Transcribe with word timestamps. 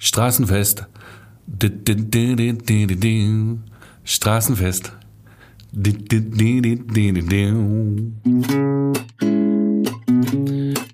Straßenfest. 0.00 0.86
Straßenfest. 4.04 4.92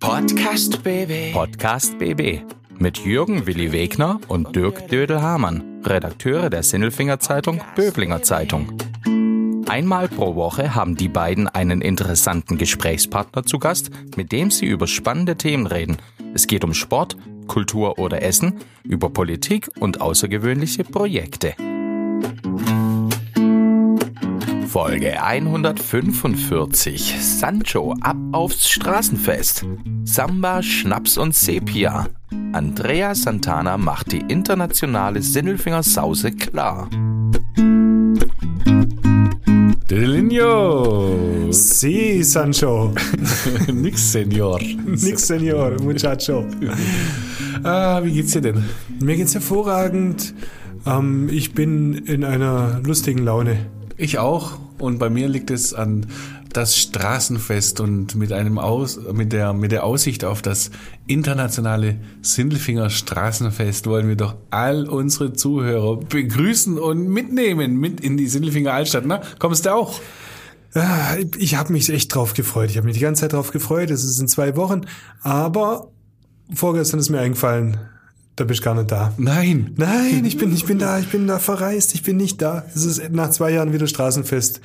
Podcast 0.01 0.83
BB. 0.83 1.33
Podcast 1.35 1.99
BB 1.99 2.41
mit 2.79 2.99
Jürgen 3.05 3.47
Willi 3.47 3.73
Wegner 3.73 4.21
und 4.29 4.57
Dirk 4.57 4.89
Dödel-Hamann, 4.89 5.83
Redakteure 5.85 6.49
der 6.49 6.63
Sinnelfinger 6.63 7.21
Zeitung 7.21 7.61
Böblinger 7.77 8.23
Zeitung. 8.23 8.73
Einmal 9.69 10.09
pro 10.09 10.35
Woche 10.35 10.75
haben 10.75 10.97
die 10.97 11.09
beiden 11.09 11.47
einen 11.47 11.83
interessanten 11.83 12.57
Gesprächspartner 12.57 13.45
zu 13.45 13.59
Gast, 13.59 13.91
mit 14.17 14.33
dem 14.33 14.51
sie 14.51 14.65
über 14.65 14.87
spannende 14.87 15.37
Themen 15.37 15.67
reden. 15.67 15.99
Es 16.35 16.47
geht 16.47 16.65
um 16.65 16.75
Sport, 16.75 17.17
Kultur 17.47 17.99
oder 17.99 18.23
Essen, 18.23 18.55
über 18.85 19.11
Politik 19.11 19.71
und 19.81 20.01
außergewöhnliche 20.01 20.85
Projekte. 20.85 21.55
Folge 24.69 25.23
145. 25.23 27.15
Sancho 27.21 27.95
ab 28.01 28.17
aufs 28.33 28.69
Straßenfest. 28.69 29.65
Samba, 30.03 30.63
Schnaps 30.63 31.17
und 31.17 31.33
Sepia. 31.35 32.09
Andrea 32.53 33.15
Santana 33.15 33.79
macht 33.79 34.11
die 34.11 34.19
internationale 34.21 35.23
Sinnelfinger 35.23 35.85
Sause 35.85 36.33
klar. 36.33 36.89
Delinho. 39.91 41.53
Sí, 41.53 42.23
Sancho. 42.23 42.95
Nix, 43.73 44.13
Senor. 44.13 44.61
Nix, 44.87 45.27
Senor, 45.27 45.81
Muchacho. 45.83 46.47
Ah, 47.63 48.01
wie 48.03 48.13
geht's 48.13 48.33
dir 48.33 48.41
denn? 48.41 48.65
Mir 49.01 49.17
geht's 49.17 49.35
hervorragend. 49.35 50.35
Ähm, 50.87 51.29
ich 51.31 51.53
bin 51.53 51.93
in 51.95 52.25
einer 52.25 52.81
lustigen 52.83 53.25
Laune. 53.25 53.59
Ich 53.99 54.19
auch. 54.19 54.59
Und 54.79 54.99
bei 54.99 55.11
mir 55.11 55.29
liegt 55.29 55.51
es 55.51 55.75
an 55.75 56.07
das 56.57 56.77
Straßenfest 56.77 57.81
und 57.81 58.15
mit 58.15 58.33
einem 58.33 58.59
Aus, 58.59 58.99
mit 59.13 59.33
der, 59.33 59.53
mit 59.53 59.73
der 59.73 59.85
Aussicht 59.85 60.25
auf 60.25 60.41
das 60.41 60.71
internationale 61.07 61.97
Sindelfinger 62.23 62.91
Straßenfest 62.91 63.87
wollen 63.87 64.09
wir 64.09 64.17
doch 64.17 64.37
all 64.51 64.89
unsere 64.89 65.33
Zuhörer 65.33 65.99
begrüßen 65.99 66.79
und 66.79 67.09
mitnehmen 67.09 67.77
mit 67.79 68.01
in 68.01 68.17
die 68.17 68.29
Sindelfinger 68.29 68.73
Altstadt. 68.73 69.05
Na, 69.07 69.21
kommst 69.39 69.67
du 69.67 69.75
auch? 69.75 70.01
Ah, 70.75 71.17
Ich 71.39 71.55
habe 71.57 71.73
mich 71.73 71.89
echt 71.89 72.15
drauf 72.15 72.35
gefreut. 72.35 72.71
Ich 72.71 72.77
habe 72.77 72.87
mich 72.87 72.97
die 72.97 73.03
ganze 73.03 73.23
Zeit 73.23 73.33
drauf 73.33 73.51
gefreut. 73.51 73.91
Es 73.91 74.05
ist 74.05 74.19
in 74.21 74.29
zwei 74.29 74.57
Wochen. 74.57 74.83
Aber 75.23 75.91
vorgestern 76.53 77.01
ist 77.01 77.11
mir 77.11 77.21
eingefallen, 77.21 77.79
da 78.37 78.45
bist 78.45 78.61
du 78.61 78.65
gar 78.65 78.75
nicht 78.75 78.91
da. 78.91 79.13
Nein. 79.17 79.73
Nein, 79.77 80.25
ich 80.25 80.37
bin, 80.37 80.53
ich 80.53 80.65
bin 80.65 80.79
da, 80.79 80.99
ich 80.99 81.09
bin 81.09 81.27
da 81.27 81.39
verreist, 81.39 81.95
ich 81.95 82.03
bin 82.03 82.17
nicht 82.17 82.43
da. 82.43 82.65
Es 82.75 82.85
ist 82.85 83.11
nach 83.11 83.31
zwei 83.31 83.53
Jahren 83.53 83.73
wieder 83.73 83.87
Straßenfest. 83.87 84.61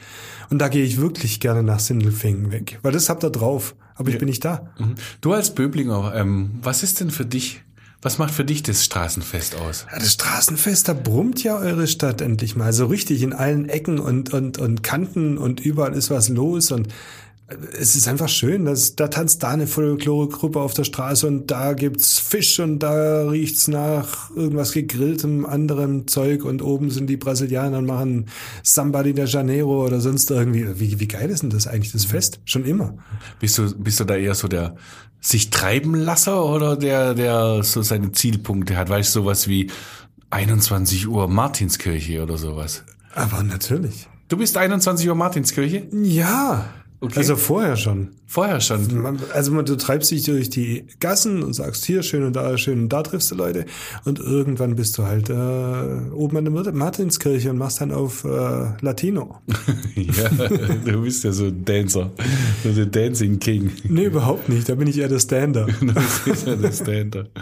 Und 0.50 0.60
da 0.60 0.68
gehe 0.68 0.84
ich 0.84 1.00
wirklich 1.00 1.40
gerne 1.40 1.62
nach 1.62 1.80
Sindelfingen 1.80 2.52
weg. 2.52 2.80
Weil 2.82 2.92
das 2.92 3.10
habt 3.10 3.24
ihr 3.24 3.30
drauf. 3.30 3.76
Aber 3.96 4.10
ich 4.10 4.18
bin 4.18 4.30
nicht 4.30 4.46
da. 4.46 4.72
Mhm. 4.80 4.96
Du 5.20 5.34
als 5.34 5.54
Böblinger, 5.54 6.14
ähm, 6.16 6.52
was 6.64 6.84
ist 6.84 7.02
denn 7.02 7.12
für 7.12 7.26
dich, 7.26 7.62
was 8.02 8.18
macht 8.18 8.34
für 8.34 8.46
dich 8.46 8.64
das 8.64 8.86
Straßenfest 8.86 9.58
aus? 9.58 9.86
Ja, 9.92 10.00
das 10.00 10.14
Straßenfest, 10.14 10.88
da 10.88 10.94
brummt 10.94 11.44
ja 11.44 11.58
eure 11.58 11.86
Stadt 11.86 12.22
endlich 12.22 12.56
mal. 12.56 12.72
So 12.72 12.86
richtig 12.86 13.22
in 13.22 13.34
allen 13.34 13.68
Ecken 13.68 14.00
und, 14.00 14.34
und, 14.34 14.58
und 14.58 14.84
Kanten 14.84 15.38
und 15.38 15.60
überall 15.60 15.94
ist 15.94 16.10
was 16.10 16.30
los 16.30 16.72
und 16.72 16.88
es 17.80 17.96
ist 17.96 18.08
einfach 18.08 18.30
schön, 18.30 18.66
dass 18.66 18.96
da 18.96 19.08
tanzt 19.08 19.42
da 19.44 19.50
eine 19.50 19.66
Folklore-Gruppe 19.66 20.60
auf 20.60 20.74
der 20.74 20.84
Straße 20.84 21.26
und 21.28 21.50
da 21.50 21.74
gibt's 21.74 22.20
Fisch 22.20 22.60
und 22.60 22.80
da 22.80 23.28
riecht's 23.28 23.68
nach 23.68 24.30
irgendwas 24.36 24.72
gegrilltem 24.72 25.46
anderem 25.46 26.08
Zeug 26.08 26.44
und 26.46 26.62
oben 26.62 26.92
sind 26.92 27.08
die 27.08 27.18
Brasilianer 27.18 27.80
und 27.80 27.86
machen 27.86 28.28
Samba 28.64 29.04
de 29.04 29.26
Janeiro 29.26 29.86
oder 29.86 30.00
sonst 30.00 30.30
irgendwie. 30.30 30.80
Wie, 30.80 31.00
wie 31.00 31.08
geil 31.08 31.30
ist 31.30 31.42
denn 31.42 31.50
das 31.50 31.68
eigentlich, 31.68 31.92
das 31.92 32.06
Fest? 32.06 32.40
Schon 32.46 32.66
immer. 32.66 32.94
Bist 33.40 33.58
du, 33.58 33.74
bist 33.76 34.00
du 34.00 34.04
da 34.04 34.16
eher 34.16 34.36
so 34.36 34.48
der 34.48 34.76
sich 35.22 35.50
treiben 35.50 35.96
Lasser 35.96 36.46
oder 36.46 36.78
der, 36.78 37.14
der 37.14 37.64
so 37.64 37.82
seine 37.82 38.12
Zielpunkte 38.12 38.78
hat? 38.78 38.90
Weißt 38.90 39.16
du, 39.16 39.22
sowas 39.22 39.48
wie 39.48 39.72
21 40.30 41.08
Uhr 41.08 41.28
Martinskirche 41.28 42.22
oder 42.22 42.38
sowas? 42.38 42.84
Aber 43.16 43.44
natürlich. 43.44 44.08
Du 44.28 44.38
bist 44.38 44.56
21 44.56 45.10
Uhr 45.10 45.16
Martinskirche? 45.16 45.88
Ja. 45.92 46.66
Okay. 47.02 47.18
Also 47.18 47.38
vorher 47.38 47.78
schon. 47.78 48.10
Vorher 48.28 48.60
schon. 48.60 49.02
Man- 49.02 49.20
Also 49.34 49.52
man, 49.54 49.64
du 49.66 49.76
treibst 49.78 50.12
dich 50.12 50.24
durch 50.24 50.50
die 50.50 50.86
Gassen 51.00 51.42
und 51.44 51.54
sagst 51.54 51.86
hier 51.86 52.04
schön 52.04 52.24
und 52.24 52.36
da 52.36 52.58
schön 52.58 52.82
und 52.82 52.90
da 52.90 53.02
triffst 53.04 53.32
du 53.32 53.36
Leute 53.36 53.66
und 54.04 54.20
irgendwann 54.20 54.76
bist 54.76 54.98
du 54.98 55.04
halt 55.04 55.30
äh, 55.30 55.34
oben 56.14 56.36
an 56.38 56.44
der 56.46 56.74
Martinskirche 56.74 57.50
und 57.52 57.58
machst 57.58 57.80
dann 57.80 57.92
auf 57.94 58.26
äh, 58.26 58.28
Latino. 58.82 59.38
ja, 59.96 60.48
du 60.86 61.02
bist 61.02 61.24
ja 61.24 61.32
so 61.32 61.46
ein 61.46 61.64
Dancer. 61.64 62.12
So 62.66 62.72
der 62.74 62.86
Dancing 62.88 63.40
King. 63.40 63.72
Nee, 63.86 64.06
überhaupt 64.06 64.50
nicht. 64.50 64.68
Da 64.68 64.76
bin 64.76 64.88
ich 64.88 64.98
eher 64.98 65.08
der 65.08 65.20
Stander. 65.20 65.68
Das 65.82 66.28
ist 66.28 66.46
ja 66.48 66.56
das 66.58 66.80
Stand-up. 66.80 67.30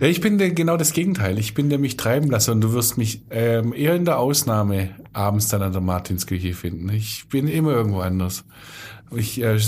Ja, 0.00 0.06
ich 0.06 0.20
bin 0.20 0.38
der, 0.38 0.50
genau 0.50 0.76
das 0.76 0.92
Gegenteil. 0.92 1.38
Ich 1.38 1.54
bin 1.54 1.70
der 1.70 1.78
mich 1.78 1.96
treiben 1.96 2.30
lasse 2.30 2.52
und 2.52 2.60
du 2.60 2.72
wirst 2.72 2.98
mich 2.98 3.22
ähm, 3.30 3.72
eher 3.72 3.94
in 3.94 4.04
der 4.04 4.18
Ausnahme 4.18 4.90
abends 5.12 5.48
dann 5.48 5.62
an 5.62 5.72
der 5.72 5.80
Martinskirche 5.80 6.54
finden. 6.54 6.88
Ich 6.90 7.28
bin 7.28 7.48
immer 7.48 7.72
irgendwo 7.72 8.00
anders. 8.00 8.44
Ich, 9.14 9.42
äh, 9.42 9.58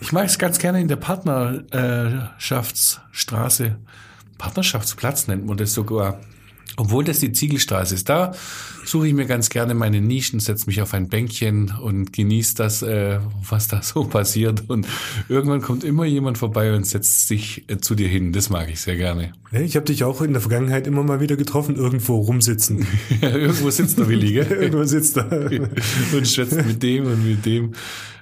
ich 0.00 0.12
mag 0.12 0.26
es 0.26 0.38
ganz 0.38 0.58
gerne 0.58 0.80
in 0.80 0.88
der 0.88 0.96
Partnerschaftsstraße. 0.96 3.76
Partnerschaftsplatz 4.38 5.28
nennt 5.28 5.46
man 5.46 5.56
das 5.56 5.72
sogar. 5.74 6.20
Obwohl 6.76 7.04
das 7.04 7.20
die 7.20 7.32
Ziegelstraße 7.32 7.94
ist. 7.94 8.08
Da 8.08 8.32
suche 8.84 9.08
ich 9.08 9.14
mir 9.14 9.26
ganz 9.26 9.48
gerne 9.48 9.74
meine 9.74 10.00
Nischen, 10.00 10.40
setze 10.40 10.66
mich 10.66 10.82
auf 10.82 10.94
ein 10.94 11.08
Bänkchen 11.08 11.72
und 11.80 12.12
genieße 12.12 12.54
das, 12.54 12.82
äh, 12.82 13.18
was 13.48 13.68
da 13.68 13.82
so 13.82 14.04
passiert. 14.08 14.68
Und 14.68 14.86
irgendwann 15.28 15.62
kommt 15.62 15.84
immer 15.84 16.04
jemand 16.04 16.38
vorbei 16.38 16.74
und 16.74 16.86
setzt 16.86 17.28
sich 17.28 17.64
äh, 17.68 17.78
zu 17.78 17.94
dir 17.94 18.08
hin. 18.08 18.32
Das 18.32 18.50
mag 18.50 18.70
ich 18.70 18.80
sehr 18.80 18.96
gerne. 18.96 19.32
Ich 19.52 19.76
habe 19.76 19.86
dich 19.86 20.04
auch 20.04 20.20
in 20.20 20.32
der 20.32 20.42
Vergangenheit 20.42 20.86
immer 20.86 21.02
mal 21.02 21.20
wieder 21.20 21.36
getroffen, 21.36 21.76
irgendwo 21.76 22.16
rumsitzen. 22.16 22.86
Irgendwo 23.22 23.70
sitzt 23.70 23.98
der 23.98 24.08
Willi, 24.08 24.32
gell? 24.32 24.46
irgendwo 24.50 24.84
sitzt 24.84 25.16
er. 25.16 25.50
und 26.12 26.28
schwätzt 26.28 26.66
mit 26.66 26.82
dem 26.82 27.06
und 27.06 27.24
mit 27.24 27.46
dem. 27.46 27.72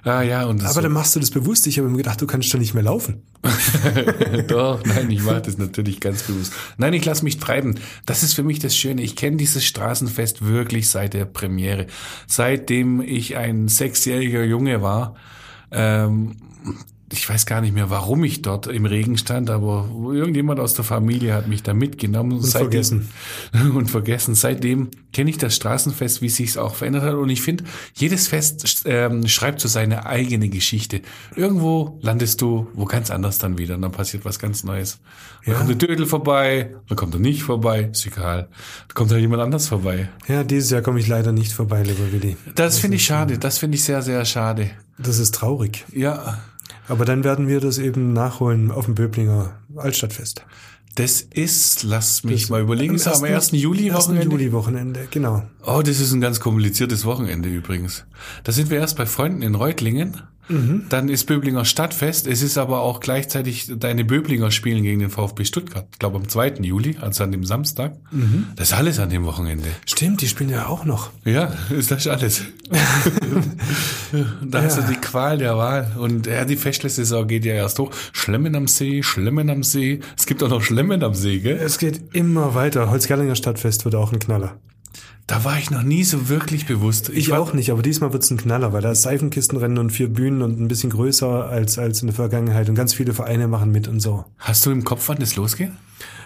Ah 0.05 0.21
ja, 0.21 0.45
und 0.45 0.61
das 0.61 0.71
Aber 0.71 0.83
dann 0.83 0.91
machst 0.91 1.15
du 1.15 1.19
das 1.19 1.31
bewusst. 1.31 1.65
Ich 1.65 1.79
habe 1.79 1.89
mir 1.89 1.97
gedacht, 1.97 2.21
du 2.21 2.27
kannst 2.27 2.47
schon 2.49 2.59
nicht 2.59 2.75
mehr 2.75 2.83
laufen. 2.83 3.23
Doch, 4.47 4.85
nein, 4.85 5.09
ich 5.09 5.23
mache 5.23 5.41
das 5.41 5.57
natürlich 5.57 5.99
ganz 5.99 6.21
bewusst. 6.23 6.53
Nein, 6.77 6.93
ich 6.93 7.03
lasse 7.03 7.23
mich 7.23 7.39
treiben. 7.39 7.79
Das 8.05 8.21
ist 8.21 8.33
für 8.33 8.43
mich 8.43 8.59
das 8.59 8.77
Schöne. 8.77 9.01
Ich 9.01 9.15
kenne 9.15 9.37
dieses 9.37 9.65
Straßenfest 9.65 10.45
wirklich 10.45 10.91
seit 10.91 11.15
der 11.15 11.25
Premiere. 11.25 11.87
Seitdem 12.27 13.01
ich 13.01 13.35
ein 13.35 13.67
sechsjähriger 13.67 14.43
Junge 14.43 14.83
war. 14.83 15.15
Ähm, 15.71 16.35
ich 17.17 17.29
weiß 17.29 17.45
gar 17.45 17.61
nicht 17.61 17.73
mehr, 17.73 17.89
warum 17.89 18.23
ich 18.23 18.41
dort 18.41 18.67
im 18.67 18.85
Regen 18.85 19.17
stand, 19.17 19.49
aber 19.49 19.89
irgendjemand 20.13 20.59
aus 20.59 20.73
der 20.73 20.83
Familie 20.85 21.33
hat 21.33 21.47
mich 21.47 21.63
da 21.63 21.73
mitgenommen. 21.73 22.33
Und 22.33 22.45
vergessen. 22.47 23.09
Und 23.73 23.89
vergessen. 23.89 24.35
Seitdem 24.35 24.89
kenne 25.13 25.29
ich 25.29 25.37
das 25.37 25.55
Straßenfest, 25.55 26.21
wie 26.21 26.29
sich 26.29 26.49
es 26.49 26.57
auch 26.57 26.75
verändert 26.75 27.03
hat. 27.03 27.13
Und 27.15 27.29
ich 27.29 27.41
finde, 27.41 27.63
jedes 27.93 28.27
Fest 28.27 28.83
ähm, 28.85 29.27
schreibt 29.27 29.61
so 29.61 29.67
seine 29.67 30.05
eigene 30.05 30.49
Geschichte. 30.49 31.01
Irgendwo 31.35 31.99
landest 32.01 32.41
du 32.41 32.67
wo 32.73 32.85
ganz 32.85 33.11
anders 33.11 33.37
dann 33.37 33.57
wieder 33.57 33.75
und 33.75 33.81
dann 33.81 33.91
passiert 33.91 34.25
was 34.25 34.39
ganz 34.39 34.63
Neues. 34.63 34.99
Dann 35.45 35.53
Ja. 35.53 35.57
kommt 35.59 35.69
der 35.81 35.87
Dödel 35.87 36.05
vorbei, 36.05 36.75
dann 36.87 36.97
kommt 36.97 37.13
er 37.13 37.19
nicht 37.19 37.43
vorbei, 37.43 37.89
ist 37.91 38.05
egal. 38.05 38.49
Dann 38.87 38.95
kommt 38.95 39.11
halt 39.11 39.21
jemand 39.21 39.41
anders 39.41 39.67
vorbei. 39.67 40.09
Ja, 40.27 40.43
dieses 40.43 40.69
Jahr 40.71 40.81
komme 40.81 40.99
ich 40.99 41.07
leider 41.07 41.31
nicht 41.31 41.53
vorbei, 41.53 41.83
lieber 41.83 42.11
Willi. 42.11 42.35
Das 42.55 42.79
finde 42.79 42.97
ich 42.97 43.05
schade. 43.05 43.37
Das 43.37 43.57
finde 43.59 43.75
ich 43.75 43.83
sehr, 43.83 44.01
sehr 44.01 44.25
schade. 44.25 44.71
Das 44.97 45.19
ist 45.19 45.35
traurig. 45.35 45.85
Ja, 45.93 46.39
Aber 46.87 47.05
dann 47.05 47.23
werden 47.23 47.47
wir 47.47 47.59
das 47.59 47.77
eben 47.77 48.13
nachholen 48.13 48.71
auf 48.71 48.85
dem 48.85 48.95
Böblinger 48.95 49.59
Altstadtfest. 49.75 50.45
das 50.95 51.21
ist, 51.21 51.83
lass 51.83 52.23
mich 52.23 52.43
Das- 52.43 52.49
mal 52.49 52.61
überlegen, 52.61 52.95
ist 52.95 53.07
am 53.07 53.23
1. 53.23 53.51
Juli 53.51 53.93
Wochenende. 53.93 54.29
Juli-Wochenende, 54.31 55.07
genau. 55.11 55.43
Oh, 55.65 55.81
das 55.83 55.99
ist 55.99 56.13
ein 56.13 56.21
ganz 56.21 56.39
kompliziertes 56.39 57.03
Wochenende 57.05 57.49
übrigens. 57.49 58.05
Da 58.43 58.51
sind 58.53 58.69
wir 58.69 58.77
erst 58.79 58.95
bei 58.97 59.05
Freunden 59.05 59.41
in 59.41 59.55
Reutlingen. 59.55 60.21
Dann 60.89 61.09
ist 61.09 61.25
Böblinger 61.25 61.65
Stadtfest. 61.65 62.27
Es 62.27 62.41
ist 62.41 62.57
aber 62.57 62.81
auch 62.81 62.99
gleichzeitig 62.99 63.71
deine 63.77 64.05
Böblinger 64.05 64.51
spielen 64.51 64.83
gegen 64.83 64.99
den 64.99 65.09
VfB 65.09 65.45
Stuttgart. 65.45 65.87
Ich 65.91 65.99
glaube 65.99 66.17
am 66.17 66.27
2. 66.27 66.55
Juli, 66.61 66.97
also 67.01 67.23
an 67.23 67.31
dem 67.31 67.43
Samstag. 67.43 67.93
Das 68.55 68.69
ist 68.69 68.77
alles 68.77 68.99
an 68.99 69.09
dem 69.09 69.25
Wochenende. 69.25 69.67
Stimmt, 69.85 70.21
die 70.21 70.27
spielen 70.27 70.49
ja 70.49 70.67
auch 70.67 70.85
noch. 70.85 71.09
Ja, 71.23 71.53
ist 71.69 71.91
das 71.91 72.07
alles. 72.07 72.43
da 74.43 74.61
hast 74.61 74.77
du 74.77 74.81
die 74.83 74.95
Qual 74.95 75.37
der 75.37 75.57
Wahl. 75.57 75.91
Und 75.97 76.27
ja, 76.27 76.45
die 76.45 76.57
Festsaison 76.57 77.27
geht 77.27 77.45
ja 77.45 77.53
erst 77.53 77.79
hoch. 77.79 77.91
Schlemmen 78.13 78.55
am 78.55 78.67
See, 78.67 79.03
Schlemmen 79.03 79.49
am 79.49 79.63
See. 79.63 79.99
Es 80.17 80.25
gibt 80.25 80.43
auch 80.43 80.49
noch 80.49 80.61
Schlemmen 80.61 81.03
am 81.03 81.13
See, 81.13 81.39
gell? 81.39 81.57
Es 81.57 81.77
geht 81.77 82.13
immer 82.13 82.55
weiter. 82.55 82.89
Holzgerlinger 82.89 83.35
Stadtfest 83.35 83.85
wird 83.85 83.95
auch 83.95 84.11
ein 84.11 84.19
Knaller. 84.19 84.59
Da 85.27 85.43
war 85.43 85.57
ich 85.57 85.71
noch 85.71 85.81
nie 85.81 86.03
so 86.03 86.29
wirklich 86.29 86.67
bewusst. 86.67 87.09
Ich 87.09 87.31
war, 87.31 87.39
auch 87.39 87.53
nicht, 87.53 87.71
aber 87.71 87.81
diesmal 87.81 88.13
wird's 88.13 88.29
ein 88.29 88.37
Knaller, 88.37 88.73
weil 88.73 88.83
da 88.83 88.91
ist 88.91 89.01
Seifenkistenrennen 89.01 89.79
und 89.79 89.89
vier 89.89 90.07
Bühnen 90.07 90.43
und 90.43 90.59
ein 90.59 90.67
bisschen 90.67 90.91
größer 90.91 91.49
als, 91.49 91.79
als 91.79 92.01
in 92.01 92.07
der 92.07 92.15
Vergangenheit 92.15 92.69
und 92.69 92.75
ganz 92.75 92.93
viele 92.93 93.13
Vereine 93.13 93.47
machen 93.47 93.71
mit 93.71 93.87
und 93.87 93.99
so. 93.99 94.25
Hast 94.37 94.65
du 94.65 94.71
im 94.71 94.83
Kopf, 94.83 95.09
wann 95.09 95.17
das 95.17 95.35
losgeht? 95.35 95.71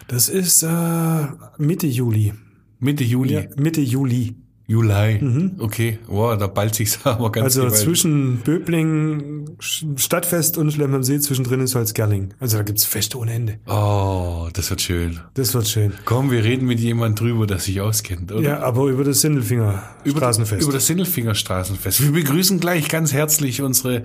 Das 0.07 0.27
ist 0.27 0.63
äh, 0.63 1.27
Mitte 1.57 1.87
Juli. 1.87 2.33
Mitte 2.79 3.05
Juli. 3.05 3.33
Ja, 3.35 3.43
Mitte 3.55 3.79
Juli. 3.79 4.35
Juli. 4.69 5.51
Okay, 5.57 5.97
wow, 6.05 6.37
da 6.37 6.45
ballt 6.45 6.75
sich's 6.75 6.99
aber 7.03 7.31
ganz 7.31 7.43
Also 7.45 7.61
gewaltig. 7.61 7.83
zwischen 7.83 8.37
Böbling, 8.37 9.49
Stadtfest 9.59 10.59
und 10.59 10.71
Schlemm 10.71 10.93
am 10.93 11.01
See, 11.01 11.19
zwischendrin 11.19 11.59
ist 11.61 11.73
Holzgerling. 11.73 12.35
Also 12.39 12.57
da 12.57 12.63
gibt's 12.63 12.85
Feste 12.85 13.17
ohne 13.17 13.33
Ende. 13.33 13.57
Oh, 13.67 14.47
das 14.53 14.69
wird 14.69 14.81
schön. 14.81 15.21
Das 15.33 15.55
wird 15.55 15.67
schön. 15.67 15.93
Komm, 16.05 16.29
wir 16.29 16.43
reden 16.43 16.67
mit 16.67 16.79
jemand 16.79 17.19
drüber, 17.19 17.47
der 17.47 17.57
sich 17.57 17.81
auskennt, 17.81 18.31
oder? 18.31 18.41
Ja, 18.41 18.59
aber 18.59 18.85
über 18.89 19.03
das 19.03 19.21
Sindelfinger 19.21 19.81
über, 20.03 20.19
Straßenfest. 20.19 20.61
Über 20.61 20.73
das 20.73 20.85
Sindelfinger 20.85 21.33
Straßenfest. 21.33 22.03
Wir 22.03 22.11
begrüßen 22.11 22.59
gleich 22.59 22.89
ganz 22.89 23.11
herzlich 23.11 23.63
unsere, 23.63 24.03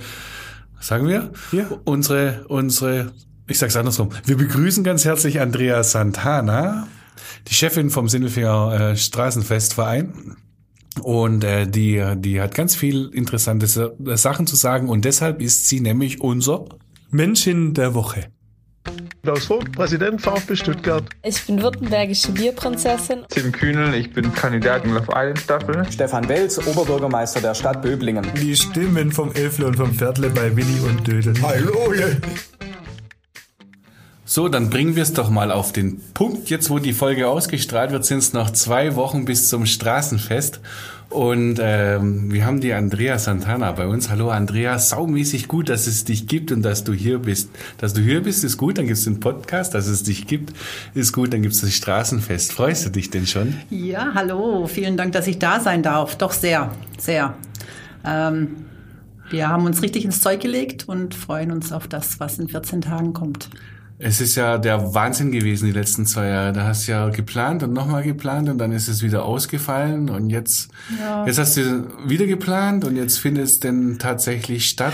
sagen 0.80 1.06
wir? 1.06 1.30
Ja. 1.52 1.66
Unsere, 1.84 2.46
unsere, 2.48 3.12
ich 3.46 3.58
sag's 3.58 3.76
andersrum. 3.76 4.08
Wir 4.24 4.38
begrüßen 4.38 4.82
ganz 4.82 5.04
herzlich 5.04 5.42
Andrea 5.42 5.82
Santana, 5.82 6.86
die 7.48 7.54
Chefin 7.54 7.90
vom 7.90 8.08
Sindelfinger 8.08 8.92
äh, 8.92 8.96
Straßenfestverein. 8.96 10.36
Und 11.02 11.44
äh, 11.44 11.66
die, 11.66 12.02
die 12.16 12.40
hat 12.40 12.54
ganz 12.54 12.76
viel 12.76 13.10
interessante 13.12 13.66
Sa- 13.66 13.92
Sachen 14.14 14.46
zu 14.46 14.56
sagen 14.56 14.88
und 14.88 15.04
deshalb 15.04 15.40
ist 15.42 15.68
sie 15.68 15.80
nämlich 15.80 16.20
unser 16.20 16.66
Menschin 17.10 17.74
der 17.74 17.94
Woche. 17.94 18.26
Klaus 19.22 19.46
Vogt, 19.46 19.72
Präsident 19.72 20.20
VfB 20.20 20.54
Stuttgart. 20.54 21.04
Ich 21.22 21.42
bin 21.46 21.62
württembergische 21.62 22.30
Bierprinzessin. 22.32 23.20
Tim 23.30 23.50
Kühnel, 23.50 23.94
ich 23.94 24.12
bin 24.12 24.32
Kandidat 24.34 24.84
in 24.84 24.92
Love 24.92 25.06
Island 25.08 25.38
Staffel. 25.38 25.86
Stefan 25.90 26.28
Welz, 26.28 26.58
Oberbürgermeister 26.66 27.40
der 27.40 27.54
Stadt 27.54 27.80
Böblingen. 27.80 28.26
Die 28.40 28.54
Stimmen 28.54 29.10
vom 29.10 29.32
Elfle 29.32 29.66
und 29.66 29.76
vom 29.76 29.92
Pferdle 29.94 30.28
bei 30.28 30.54
Willi 30.54 30.78
und 30.86 31.06
Dödel. 31.06 31.34
Hallo! 31.40 31.94
So, 34.26 34.48
dann 34.48 34.70
bringen 34.70 34.96
wir 34.96 35.02
es 35.02 35.12
doch 35.12 35.28
mal 35.28 35.52
auf 35.52 35.72
den 35.72 36.00
Punkt. 36.14 36.48
Jetzt, 36.48 36.70
wo 36.70 36.78
die 36.78 36.94
Folge 36.94 37.28
ausgestrahlt 37.28 37.90
wird, 37.90 38.06
sind 38.06 38.18
es 38.18 38.32
noch 38.32 38.48
zwei 38.50 38.96
Wochen 38.96 39.26
bis 39.26 39.50
zum 39.50 39.66
Straßenfest. 39.66 40.60
Und 41.10 41.60
ähm, 41.60 42.32
wir 42.32 42.46
haben 42.46 42.62
die 42.62 42.72
Andrea 42.72 43.18
Santana 43.18 43.72
bei 43.72 43.86
uns. 43.86 44.08
Hallo 44.08 44.30
Andrea, 44.30 44.78
saumäßig 44.78 45.46
gut, 45.46 45.68
dass 45.68 45.86
es 45.86 46.04
dich 46.04 46.26
gibt 46.26 46.52
und 46.52 46.62
dass 46.62 46.84
du 46.84 46.94
hier 46.94 47.18
bist. 47.18 47.50
Dass 47.76 47.92
du 47.92 48.00
hier 48.00 48.22
bist, 48.22 48.44
ist 48.44 48.56
gut, 48.56 48.78
dann 48.78 48.86
gibt 48.86 48.96
es 48.96 49.04
den 49.04 49.20
Podcast, 49.20 49.74
dass 49.74 49.86
es 49.88 50.04
dich 50.04 50.26
gibt, 50.26 50.54
ist 50.94 51.12
gut, 51.12 51.34
dann 51.34 51.42
gibt 51.42 51.54
es 51.54 51.60
das 51.60 51.74
Straßenfest. 51.74 52.50
Freust 52.54 52.86
du 52.86 52.90
dich 52.90 53.10
denn 53.10 53.26
schon? 53.26 53.58
Ja, 53.68 54.12
hallo, 54.14 54.66
vielen 54.66 54.96
Dank, 54.96 55.12
dass 55.12 55.26
ich 55.26 55.38
da 55.38 55.60
sein 55.60 55.82
darf. 55.82 56.16
Doch 56.16 56.32
sehr, 56.32 56.72
sehr. 56.96 57.36
Ähm, 58.06 58.56
wir 59.28 59.50
haben 59.50 59.66
uns 59.66 59.82
richtig 59.82 60.06
ins 60.06 60.22
Zeug 60.22 60.40
gelegt 60.40 60.88
und 60.88 61.14
freuen 61.14 61.52
uns 61.52 61.72
auf 61.72 61.88
das, 61.88 62.18
was 62.20 62.38
in 62.38 62.48
14 62.48 62.80
Tagen 62.80 63.12
kommt. 63.12 63.50
Es 64.06 64.20
ist 64.20 64.34
ja 64.34 64.58
der 64.58 64.92
Wahnsinn 64.92 65.32
gewesen 65.32 65.64
die 65.64 65.72
letzten 65.72 66.04
zwei 66.04 66.28
Jahre. 66.28 66.52
Da 66.52 66.66
hast 66.66 66.86
du 66.86 66.92
ja 66.92 67.08
geplant 67.08 67.62
und 67.62 67.72
nochmal 67.72 68.02
geplant 68.02 68.50
und 68.50 68.58
dann 68.58 68.70
ist 68.70 68.86
es 68.86 69.02
wieder 69.02 69.24
ausgefallen 69.24 70.10
und 70.10 70.28
jetzt, 70.28 70.68
jetzt 71.24 71.38
hast 71.38 71.56
du 71.56 71.86
wieder 72.06 72.26
geplant 72.26 72.84
und 72.84 72.96
jetzt 72.96 73.16
findet 73.16 73.44
es 73.44 73.60
denn 73.60 73.98
tatsächlich 73.98 74.68
statt. 74.68 74.92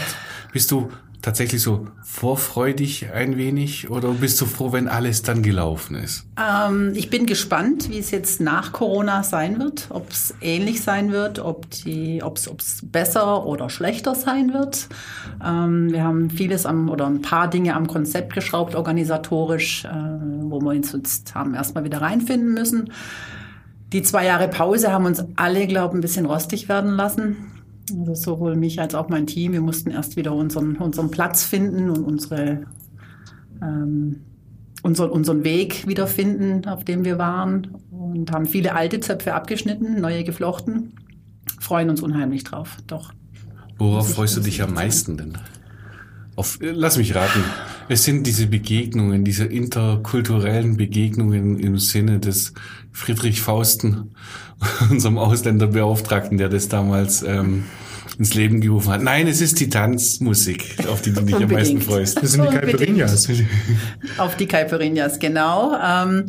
Bist 0.53 0.71
du 0.71 0.91
tatsächlich 1.23 1.63
so 1.63 1.87
vorfreudig 2.03 3.11
ein 3.13 3.37
wenig 3.37 3.91
oder 3.91 4.11
bist 4.11 4.41
du 4.41 4.47
froh, 4.47 4.73
wenn 4.73 4.89
alles 4.89 5.23
dann 5.23 5.43
gelaufen 5.43 5.97
ist? 5.97 6.27
Ähm, 6.39 6.93
ich 6.95 7.11
bin 7.11 7.27
gespannt, 7.27 7.91
wie 7.91 7.99
es 7.99 8.11
jetzt 8.11 8.41
nach 8.41 8.73
Corona 8.73 9.23
sein 9.23 9.59
wird, 9.59 9.87
ob 9.91 10.11
es 10.11 10.35
ähnlich 10.41 10.83
sein 10.83 11.13
wird, 11.13 11.39
ob 11.39 11.67
es 11.73 12.81
besser 12.83 13.47
oder 13.47 13.71
schlechter 13.71 14.15
sein 14.15 14.53
wird. 14.53 14.89
Ähm, 15.45 15.93
wir 15.93 16.05
haben 16.05 16.31
vieles 16.31 16.67
am 16.67 16.89
oder 16.89 17.07
ein 17.07 17.23
paar 17.23 17.49
Dinge 17.49 17.75
am 17.75 17.87
Konzept 17.87 18.35
geschraubt, 18.35 18.75
organisatorisch, 18.75 19.85
äh, 19.85 19.89
wo 19.89 20.61
wir 20.61 20.71
uns 20.71 20.93
jetzt 20.93 21.35
haben 21.35 21.55
erstmal 21.55 21.85
wieder 21.85 22.01
reinfinden 22.01 22.55
müssen. 22.55 22.91
Die 23.93 24.03
zwei 24.03 24.25
Jahre 24.25 24.49
Pause 24.49 24.93
haben 24.93 25.05
uns 25.05 25.25
alle, 25.37 25.67
glaube 25.67 25.95
ich, 25.95 25.99
ein 25.99 26.01
bisschen 26.01 26.27
rostig 26.27 26.69
werden 26.69 26.93
lassen. 26.93 27.60
Also 27.99 28.15
sowohl 28.15 28.57
mich 28.57 28.81
als 28.81 28.95
auch 28.95 29.09
mein 29.09 29.27
Team. 29.27 29.53
Wir 29.53 29.61
mussten 29.61 29.91
erst 29.91 30.17
wieder 30.17 30.35
unseren, 30.35 30.77
unseren 30.77 31.11
Platz 31.11 31.45
finden 31.45 31.91
und 31.91 32.05
unsere, 32.05 32.63
ähm, 33.63 34.21
unseren, 34.83 35.11
unseren 35.11 35.45
Weg 35.45 35.87
wiederfinden, 35.87 36.67
auf 36.67 36.85
dem 36.85 37.05
wir 37.05 37.19
waren. 37.19 37.69
Und 37.91 38.33
haben 38.33 38.47
viele 38.47 38.75
alte 38.75 39.01
Zöpfe 39.01 39.35
abgeschnitten, 39.35 40.01
neue 40.01 40.25
geflochten. 40.25 40.95
Freuen 41.61 41.91
uns 41.91 42.03
unheimlich 42.03 42.45
drauf, 42.45 42.79
doch. 42.87 43.13
Worauf 43.79 44.15
freust 44.15 44.37
du 44.37 44.41
dich 44.41 44.57
ich 44.57 44.63
am 44.63 44.75
meisten 44.75 45.17
denn? 45.17 45.39
Auf, 46.37 46.59
lass 46.61 46.97
mich 46.97 47.15
raten. 47.15 47.45
Es 47.91 48.05
sind 48.05 48.25
diese 48.25 48.47
Begegnungen, 48.47 49.25
diese 49.25 49.47
interkulturellen 49.47 50.77
Begegnungen 50.77 51.59
im 51.59 51.77
Sinne 51.77 52.21
des 52.21 52.55
Friedrich 52.93 53.41
Fausten, 53.41 54.15
unserem 54.91 55.19
Ausländerbeauftragten, 55.19 56.39
der 56.39 56.49
das 56.49 56.69
damals 56.69 57.25
ähm, 57.25 57.65
ins 58.17 58.33
Leben 58.35 58.61
gerufen 58.61 58.93
hat. 58.93 59.03
Nein, 59.03 59.27
es 59.27 59.41
ist 59.41 59.59
die 59.59 59.71
Tanzmusik, 59.71 60.77
auf 60.89 61.03
die 61.03 61.13
du 61.13 61.23
dich 61.23 61.35
am 61.35 61.51
meisten 61.51 61.81
freust. 61.81 62.23
Das 62.23 62.31
sind 62.31 62.45
die. 62.45 62.57
Caipirinhas. 62.57 63.29
Auf 64.19 64.37
die 64.37 64.47
Caipirinhas, 64.47 65.19
genau. 65.19 65.75
Ähm, 65.75 66.27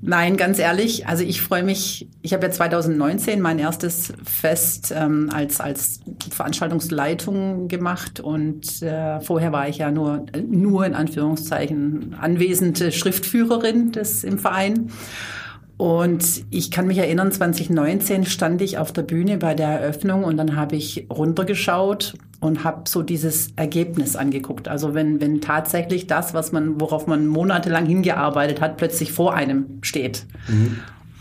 nein, 0.00 0.36
ganz 0.36 0.58
ehrlich, 0.58 1.06
also 1.06 1.24
ich 1.24 1.40
freue 1.40 1.62
mich, 1.62 2.08
ich 2.22 2.32
habe 2.32 2.46
ja 2.46 2.50
2019 2.50 3.40
mein 3.40 3.58
erstes 3.58 4.12
Fest 4.24 4.92
ähm, 4.96 5.30
als, 5.32 5.60
als 5.60 6.00
Veranstaltungsleitung 6.30 7.68
gemacht 7.68 8.20
und 8.20 8.82
äh, 8.82 9.20
vorher 9.20 9.52
war 9.52 9.68
ich 9.68 9.78
ja 9.78 9.90
nur, 9.90 10.26
nur 10.46 10.86
in 10.86 10.94
Anführungszeichen 10.94 12.14
anwesende 12.20 12.92
Schriftführerin 12.92 13.92
des 13.92 14.24
im 14.24 14.38
Verein. 14.38 14.90
Und 15.78 16.44
ich 16.50 16.72
kann 16.72 16.88
mich 16.88 16.98
erinnern, 16.98 17.30
2019 17.30 18.26
stand 18.26 18.60
ich 18.60 18.78
auf 18.78 18.92
der 18.92 19.02
Bühne 19.02 19.38
bei 19.38 19.54
der 19.54 19.68
Eröffnung 19.68 20.24
und 20.24 20.36
dann 20.36 20.56
habe 20.56 20.74
ich 20.74 21.06
runtergeschaut 21.08 22.14
und 22.40 22.64
habe 22.64 22.82
so 22.88 23.02
dieses 23.02 23.52
Ergebnis 23.54 24.16
angeguckt. 24.16 24.66
Also 24.66 24.94
wenn, 24.94 25.20
wenn 25.20 25.40
tatsächlich 25.40 26.08
das, 26.08 26.34
was 26.34 26.50
man, 26.50 26.80
worauf 26.80 27.06
man 27.06 27.28
monatelang 27.28 27.86
hingearbeitet 27.86 28.60
hat, 28.60 28.76
plötzlich 28.76 29.12
vor 29.12 29.34
einem 29.34 29.78
steht. 29.82 30.26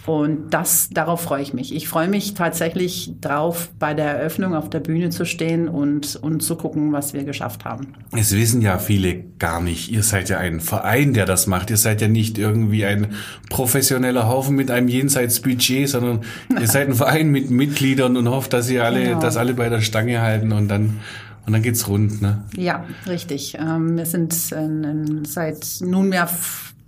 Und 0.08 0.52
das, 0.52 0.90
darauf 0.90 1.20
freue 1.22 1.42
ich 1.42 1.54
mich. 1.54 1.76
Ich 1.76 1.90
freue 1.90 2.08
mich 2.08 2.34
tatsächlich 2.34 3.12
drauf, 3.20 3.70
bei 3.78 3.94
der 3.94 4.06
Eröffnung 4.06 4.56
auf 4.56 4.70
der 4.70 4.80
Bühne 4.80 5.10
zu 5.10 5.26
stehen 5.26 5.68
und, 5.68 6.16
und 6.16 6.42
zu 6.42 6.56
gucken, 6.56 6.94
was 6.94 7.14
wir 7.14 7.26
geschafft 7.26 7.66
haben. 7.66 7.88
Es 8.16 8.34
wissen 8.34 8.62
ja 8.62 8.80
viele 8.80 9.22
gar 9.38 9.60
nicht. 9.62 9.92
Ihr 9.92 10.04
seid 10.04 10.30
ja 10.30 10.38
ein 10.38 10.62
Verein, 10.62 11.14
der 11.14 11.26
das 11.26 11.46
macht. 11.46 11.70
Ihr 11.72 11.78
seid 11.78 12.02
ja 12.02 12.08
nicht 12.08 12.38
irgendwie 12.38 12.86
ein 12.86 13.08
professioneller 13.50 14.30
Haufen 14.30 14.56
mit 14.56 14.72
einem 14.72 14.88
Jenseitsbudget, 14.88 15.90
sondern 15.90 16.22
ihr 16.58 16.68
seid 16.68 16.88
ein 16.88 16.96
Verein 16.96 17.30
mit 17.30 17.50
Mitgliedern 17.52 18.16
und 18.16 18.30
hofft, 18.30 18.54
dass 18.54 18.70
ihr 18.70 18.86
alle, 18.86 19.04
Genau. 19.04 19.20
dass 19.20 19.36
alle 19.36 19.54
bei 19.54 19.68
der 19.68 19.82
Stange 19.82 20.22
halten 20.22 20.54
und 20.54 20.70
dann 20.70 21.02
und 21.46 21.54
dann 21.54 21.62
geht's 21.62 21.88
rund, 21.88 22.22
ne? 22.22 22.44
Ja, 22.58 22.84
richtig. 23.08 23.58
Ähm, 23.58 23.96
wir 23.98 24.06
sind 24.06 24.36
ähm, 24.54 25.24
seit 25.24 25.66
nunmehr, 25.80 26.28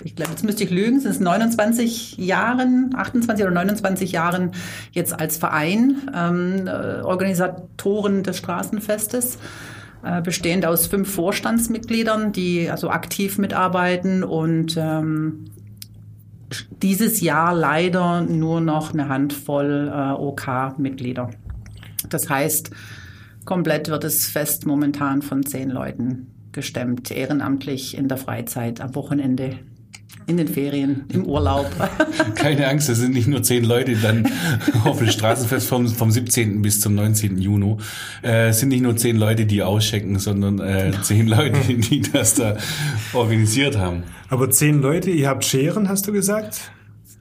ich 0.04 0.16
glaube, 0.16 0.32
jetzt 0.32 0.44
müsste 0.44 0.64
ich 0.64 0.70
lügen, 0.70 1.00
sind 1.00 1.12
es 1.12 1.20
29 1.20 2.18
Jahren, 2.18 2.92
28 2.96 3.44
oder 3.46 3.54
29 3.54 4.12
Jahren 4.12 4.52
jetzt 4.92 5.20
als 5.20 5.38
Verein 5.38 6.10
ähm, 6.16 6.68
äh, 6.68 7.02
Organisatoren 7.02 8.24
des 8.24 8.38
Straßenfestes. 8.38 9.38
äh, 10.04 10.22
Bestehend 10.22 10.66
aus 10.66 10.88
fünf 10.88 11.14
Vorstandsmitgliedern, 11.14 12.32
die 12.32 12.70
also 12.70 12.90
aktiv 12.90 13.38
mitarbeiten 13.38 14.24
und 14.24 14.78
ähm, 14.78 15.46
dieses 16.82 17.22
Jahr 17.22 17.54
leider 17.54 18.22
nur 18.22 18.62
noch 18.62 18.94
eine 18.94 19.10
Handvoll 19.10 19.92
äh, 19.94 20.12
OK-Mitglieder. 20.14 21.30
Das 22.10 22.30
heißt, 22.30 22.72
komplett 23.46 23.90
wird 23.90 24.04
das 24.04 24.26
Fest 24.26 24.66
momentan 24.66 25.22
von 25.22 25.46
zehn 25.46 25.70
Leuten 25.70 26.28
gestemmt, 26.52 27.12
ehrenamtlich 27.12 27.98
in 27.98 28.08
der 28.08 28.18
Freizeit, 28.18 28.82
am 28.82 28.96
Wochenende, 28.96 29.60
in 30.30 30.38
den 30.38 30.48
Ferien, 30.48 31.06
im 31.12 31.26
Urlaub. 31.26 31.70
Keine 32.36 32.68
Angst, 32.68 32.88
es 32.88 33.00
sind 33.00 33.14
nicht 33.14 33.28
nur 33.28 33.42
zehn 33.42 33.64
Leute 33.64 33.96
dann 33.96 34.28
auf 34.84 35.00
dem 35.00 35.10
Straßenfest 35.10 35.68
vom, 35.68 35.88
vom 35.88 36.12
17. 36.12 36.62
bis 36.62 36.80
zum 36.82 36.96
19. 36.96 37.40
Juni. 37.40 37.78
Äh, 38.24 38.50
es 38.50 38.60
sind 38.60 38.70
nicht 38.70 38.82
nur 38.82 38.96
zehn 38.96 39.18
Leute, 39.18 39.46
die 39.46 39.64
ausschecken, 39.64 40.20
sondern 40.20 40.60
äh, 40.60 40.92
zehn 41.02 41.28
Leute, 41.28 41.60
die 41.74 42.02
das 42.02 42.36
da 42.36 42.58
organisiert 43.14 43.78
haben. 43.78 44.04
Aber 44.30 44.52
zehn 44.52 44.82
Leute, 44.82 45.10
ihr 45.10 45.28
habt 45.28 45.44
Scheren, 45.46 45.90
hast 45.90 46.08
du 46.08 46.12
gesagt? 46.12 46.72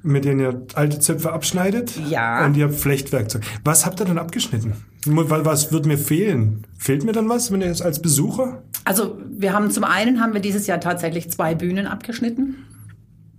Mit 0.02 0.24
denen 0.24 0.40
ihr 0.40 0.62
alte 0.74 1.00
Zöpfe 1.00 1.32
abschneidet? 1.32 1.92
Ja. 2.08 2.44
Und 2.44 2.56
ihr 2.56 2.66
habt 2.66 2.76
Flechtwerkzeug. 2.76 3.42
Was 3.64 3.84
habt 3.84 4.00
ihr 4.00 4.04
dann 4.04 4.18
abgeschnitten? 4.18 4.74
Weil 5.06 5.44
was 5.44 5.72
wird 5.72 5.86
mir 5.86 5.98
fehlen? 5.98 6.64
Fehlt 6.78 7.04
mir 7.04 7.12
dann 7.12 7.28
was, 7.28 7.50
wenn 7.50 7.62
ihr 7.62 7.66
jetzt 7.66 7.82
als 7.82 8.00
Besucher? 8.00 8.62
Also 8.84 9.18
wir 9.30 9.52
haben 9.52 9.70
zum 9.70 9.84
einen 9.84 10.20
haben 10.20 10.34
wir 10.34 10.40
dieses 10.40 10.66
Jahr 10.66 10.80
tatsächlich 10.80 11.30
zwei 11.30 11.54
Bühnen 11.54 11.86
abgeschnitten. 11.86 12.56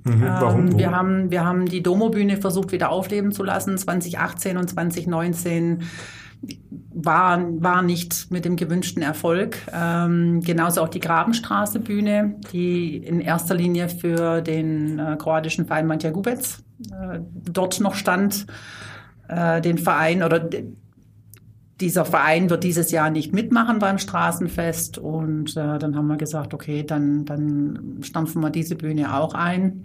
Mhm. 0.09 0.21
Warum? 0.21 0.59
Ähm, 0.59 0.73
Wo? 0.73 0.77
wir, 0.77 0.91
haben, 0.91 1.31
wir 1.31 1.45
haben 1.45 1.65
die 1.65 1.83
Domo-Bühne 1.83 2.37
versucht 2.37 2.71
wieder 2.71 2.89
aufleben 2.89 3.31
zu 3.31 3.43
lassen, 3.43 3.77
2018 3.77 4.57
und 4.57 4.69
2019 4.69 5.83
war, 6.93 7.39
war 7.61 7.81
nicht 7.81 8.31
mit 8.31 8.45
dem 8.45 8.55
gewünschten 8.55 9.01
Erfolg. 9.01 9.57
Ähm, 9.73 10.41
genauso 10.41 10.81
auch 10.81 10.89
die 10.89 10.99
Grabenstraße 10.99 11.79
Bühne, 11.79 12.35
die 12.53 12.97
in 12.97 13.19
erster 13.19 13.55
Linie 13.55 13.89
für 13.89 14.41
den 14.41 14.99
äh, 14.99 15.17
kroatischen 15.17 15.65
Verein 15.65 15.87
Mantja 15.87 16.11
Gubec 16.11 16.39
äh, 16.91 17.19
dort 17.51 17.79
noch 17.79 17.95
stand. 17.95 18.45
Äh, 19.27 19.61
den 19.61 19.77
Verein 19.77 20.23
oder 20.23 20.39
dieser 21.81 22.05
Verein 22.05 22.49
wird 22.49 22.63
dieses 22.63 22.91
Jahr 22.91 23.09
nicht 23.09 23.33
mitmachen 23.33 23.79
beim 23.79 23.97
Straßenfest 23.97 24.97
und 24.97 25.51
äh, 25.51 25.79
dann 25.79 25.95
haben 25.95 26.07
wir 26.07 26.17
gesagt, 26.17 26.53
okay, 26.53 26.83
dann, 26.83 27.25
dann 27.25 27.99
stampfen 28.01 28.41
wir 28.41 28.49
diese 28.49 28.75
Bühne 28.75 29.15
auch 29.15 29.33
ein. 29.33 29.83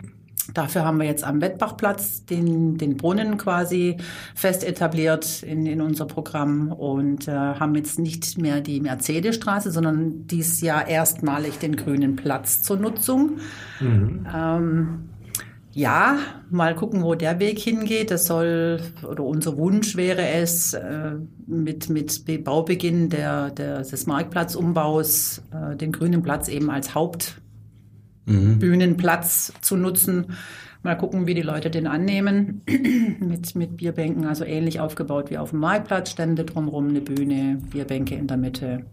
Dafür 0.52 0.84
haben 0.84 0.98
wir 0.98 1.06
jetzt 1.06 1.24
am 1.24 1.40
Wettbachplatz 1.40 2.26
den, 2.26 2.76
den 2.76 2.98
Brunnen 2.98 3.38
quasi 3.38 3.96
fest 4.34 4.62
etabliert 4.62 5.42
in, 5.42 5.64
in 5.64 5.80
unser 5.80 6.04
Programm 6.04 6.70
und 6.70 7.28
äh, 7.28 7.32
haben 7.32 7.74
jetzt 7.76 7.98
nicht 7.98 8.36
mehr 8.36 8.60
die 8.60 8.80
Mercedesstraße, 8.80 9.70
sondern 9.70 10.26
dieses 10.26 10.60
Jahr 10.60 10.86
erstmalig 10.86 11.58
den 11.60 11.76
grünen 11.76 12.16
Platz 12.16 12.62
zur 12.62 12.76
Nutzung. 12.76 13.38
Mhm. 13.80 14.26
Ähm, 14.34 15.08
ja, 15.74 16.18
mal 16.50 16.76
gucken, 16.76 17.02
wo 17.02 17.16
der 17.16 17.40
Weg 17.40 17.58
hingeht. 17.58 18.12
Das 18.12 18.26
soll, 18.26 18.80
oder 19.02 19.24
unser 19.24 19.56
Wunsch 19.56 19.96
wäre 19.96 20.28
es, 20.28 20.74
äh, 20.74 21.16
mit, 21.46 21.90
mit 21.90 22.44
Baubeginn 22.44 23.10
der, 23.10 23.50
der, 23.50 23.82
des 23.82 24.06
Marktplatzumbaus 24.06 25.42
äh, 25.52 25.74
den 25.76 25.90
grünen 25.90 26.22
Platz 26.22 26.46
eben 26.48 26.70
als 26.70 26.94
Hauptbühnenplatz 26.94 29.52
mhm. 29.52 29.62
zu 29.62 29.76
nutzen. 29.76 30.26
Mal 30.84 30.96
gucken, 30.96 31.26
wie 31.26 31.34
die 31.34 31.42
Leute 31.42 31.70
den 31.70 31.88
annehmen. 31.88 32.62
mit, 33.18 33.56
mit 33.56 33.78
Bierbänken, 33.78 34.26
also 34.26 34.44
ähnlich 34.44 34.78
aufgebaut 34.78 35.30
wie 35.30 35.38
auf 35.38 35.50
dem 35.50 35.58
Marktplatz. 35.58 36.10
Stände 36.10 36.44
drumherum, 36.44 36.88
eine 36.88 37.00
Bühne, 37.00 37.58
Bierbänke 37.70 38.14
in 38.14 38.28
der 38.28 38.36
Mitte. 38.36 38.86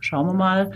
Schauen 0.00 0.28
wir 0.28 0.34
mal. 0.34 0.70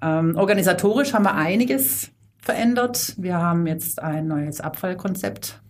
Ähm, 0.00 0.34
organisatorisch 0.34 1.12
haben 1.12 1.24
wir 1.24 1.34
einiges 1.34 2.10
verändert. 2.42 3.14
Wir 3.16 3.38
haben 3.38 3.66
jetzt 3.66 4.02
ein 4.02 4.26
neues 4.26 4.60
Abfallkonzept. 4.60 5.60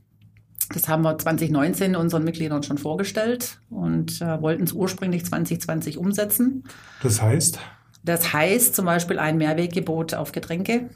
Das 0.73 0.88
haben 0.88 1.02
wir 1.02 1.17
2019 1.19 1.95
unseren 1.97 2.25
Mitgliedern 2.25 2.62
schon 2.62 2.79
vorgestellt 2.79 3.61
und 3.69 4.21
äh, 4.23 4.41
wollten 4.41 4.64
es 4.64 4.73
ursprünglich 4.73 5.25
2020 5.25 5.99
umsetzen. 5.99 6.64
Das 7.02 7.21
heißt? 7.21 7.59
Das 8.02 8.33
heißt 8.33 8.75
zum 8.75 8.87
Beispiel 8.87 9.19
ein 9.19 9.37
Mehrweggebot 9.37 10.14
auf 10.14 10.33
Getränke. 10.33 10.88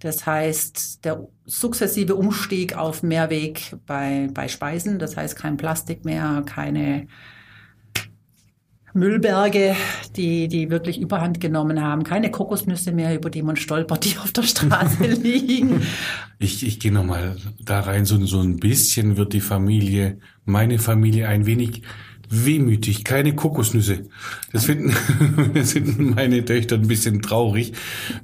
Das 0.00 0.26
heißt, 0.26 1.04
der 1.04 1.26
sukzessive 1.44 2.14
Umstieg 2.14 2.76
auf 2.76 3.02
Mehrweg 3.02 3.74
bei, 3.86 4.28
bei 4.32 4.46
Speisen. 4.46 4.98
Das 4.98 5.16
heißt, 5.16 5.36
kein 5.36 5.56
Plastik 5.56 6.04
mehr, 6.04 6.42
keine 6.46 7.08
Müllberge, 8.98 9.76
die, 10.16 10.48
die 10.48 10.70
wirklich 10.70 11.00
Überhand 11.00 11.40
genommen 11.40 11.82
haben. 11.82 12.04
Keine 12.04 12.30
Kokosnüsse 12.30 12.92
mehr, 12.92 13.14
über 13.14 13.30
die 13.30 13.42
man 13.42 13.56
stolpert, 13.56 14.04
die 14.04 14.18
auf 14.18 14.32
der 14.32 14.42
Straße 14.42 15.04
liegen. 15.22 15.82
Ich, 16.38 16.66
ich 16.66 16.80
gehe 16.80 16.92
nochmal 16.92 17.36
da 17.60 17.80
rein. 17.80 18.04
So, 18.04 18.24
so 18.26 18.40
ein 18.40 18.58
bisschen 18.58 19.16
wird 19.16 19.32
die 19.32 19.40
Familie, 19.40 20.18
meine 20.44 20.78
Familie 20.78 21.28
ein 21.28 21.46
wenig 21.46 21.82
wehmütig, 22.30 23.04
keine 23.04 23.34
Kokosnüsse. 23.34 24.06
Das 24.52 24.64
finden, 24.64 24.94
das 25.54 25.72
finden 25.72 26.14
meine 26.14 26.44
Töchter 26.44 26.76
ein 26.76 26.88
bisschen 26.88 27.22
traurig. 27.22 27.72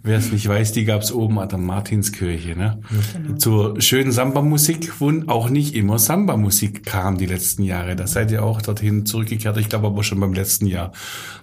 Wer 0.03 0.19
es 0.19 0.33
nicht 0.33 0.49
weiß, 0.49 0.73
die 0.73 0.85
gab's 0.85 1.13
oben 1.13 1.39
an 1.39 1.49
der 1.49 1.59
Martinskirche. 1.59 2.57
Ne? 2.57 2.81
Genau. 3.13 3.37
Zur 3.37 3.81
schönen 3.81 4.13
Samba-Musik, 4.13 5.01
wo 5.01 5.13
auch 5.27 5.51
nicht 5.51 5.75
immer 5.75 5.99
Samba-Musik 5.99 6.85
kam 6.85 7.19
die 7.19 7.27
letzten 7.27 7.63
Jahre. 7.63 7.97
Da 7.97 8.07
seid 8.07 8.31
ihr 8.31 8.43
auch 8.43 8.63
dorthin 8.63 9.07
zurückgekehrt, 9.07 9.57
ich 9.59 9.69
glaube 9.69 9.87
aber 9.89 10.03
schon 10.03 10.21
beim 10.21 10.33
letzten 10.33 10.67
Jahr. 10.67 10.93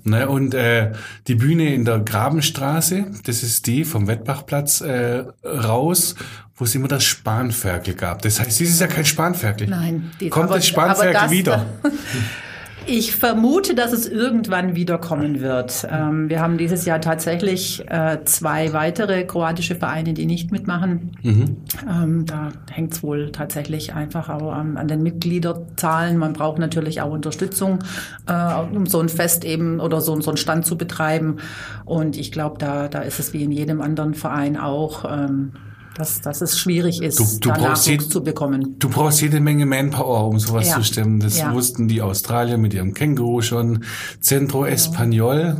Ne? 0.03 0.27
Und 0.27 0.53
äh, 0.53 0.93
die 1.27 1.35
Bühne 1.35 1.73
in 1.73 1.85
der 1.85 1.99
Grabenstraße, 1.99 3.07
das 3.25 3.43
ist 3.43 3.67
die 3.67 3.85
vom 3.85 4.07
Wettbachplatz 4.07 4.81
äh, 4.81 5.25
raus 5.43 6.15
wo 6.61 6.65
es 6.65 6.75
immer 6.75 6.87
das 6.87 7.03
Spanferkel 7.03 7.95
gab. 7.95 8.21
Das 8.21 8.39
heißt, 8.39 8.59
dieses 8.59 8.79
Jahr 8.79 8.87
kein 8.87 9.03
Spanferkel. 9.03 9.67
Nein. 9.67 10.11
Die, 10.19 10.29
Kommt 10.29 10.45
aber, 10.45 10.57
das 10.57 10.67
Spanferkel 10.67 11.13
das, 11.13 11.31
wieder? 11.31 11.65
Ich 12.87 13.15
vermute, 13.15 13.75
dass 13.75 13.93
es 13.93 14.07
irgendwann 14.07 14.75
wiederkommen 14.75 15.39
wird. 15.39 15.87
Ähm, 15.89 16.29
wir 16.29 16.41
haben 16.41 16.57
dieses 16.57 16.85
Jahr 16.85 16.99
tatsächlich 16.99 17.83
äh, 17.89 18.19
zwei 18.25 18.73
weitere 18.73 19.23
kroatische 19.23 19.75
Vereine, 19.75 20.13
die 20.13 20.25
nicht 20.25 20.51
mitmachen. 20.51 21.11
Mhm. 21.21 21.57
Ähm, 21.87 22.25
da 22.25 22.51
hängt 22.71 22.93
es 22.93 23.03
wohl 23.03 23.31
tatsächlich 23.31 23.93
einfach 23.93 24.29
auch 24.29 24.51
an, 24.51 24.77
an, 24.77 24.87
den 24.87 25.03
Mitgliederzahlen. 25.03 26.17
Man 26.17 26.33
braucht 26.33 26.57
natürlich 26.57 27.01
auch 27.01 27.11
Unterstützung, 27.11 27.79
äh, 28.27 28.53
um 28.75 28.87
so 28.87 28.99
ein 28.99 29.09
Fest 29.09 29.45
eben 29.45 29.79
oder 29.79 30.01
so, 30.01 30.19
so 30.19 30.31
einen 30.31 30.37
Stand 30.37 30.65
zu 30.65 30.77
betreiben. 30.77 31.37
Und 31.85 32.17
ich 32.17 32.31
glaube, 32.31 32.57
da, 32.57 32.87
da 32.87 33.01
ist 33.01 33.19
es 33.19 33.31
wie 33.31 33.43
in 33.43 33.51
jedem 33.51 33.81
anderen 33.81 34.15
Verein 34.15 34.57
auch. 34.57 35.05
Ähm, 35.05 35.53
dass, 35.95 36.21
dass 36.21 36.41
es 36.41 36.57
schwierig 36.57 37.01
ist, 37.01 37.19
du, 37.19 37.25
du 37.39 37.49
Nachwuchs 37.49 37.85
jede, 37.87 38.07
zu 38.07 38.23
bekommen. 38.23 38.75
Du 38.79 38.89
brauchst 38.89 39.21
jede 39.21 39.39
Menge 39.39 39.65
Manpower, 39.65 40.27
um 40.27 40.39
sowas 40.39 40.69
ja. 40.69 40.75
zu 40.75 40.83
stemmen. 40.83 41.19
Das 41.19 41.37
ja. 41.37 41.53
wussten 41.53 41.87
die 41.87 42.01
Australier 42.01 42.57
mit 42.57 42.73
ihrem 42.73 42.93
Känguru 42.93 43.41
schon. 43.41 43.83
Centro 44.19 44.65
ja. 44.65 44.73
Español 44.73 45.57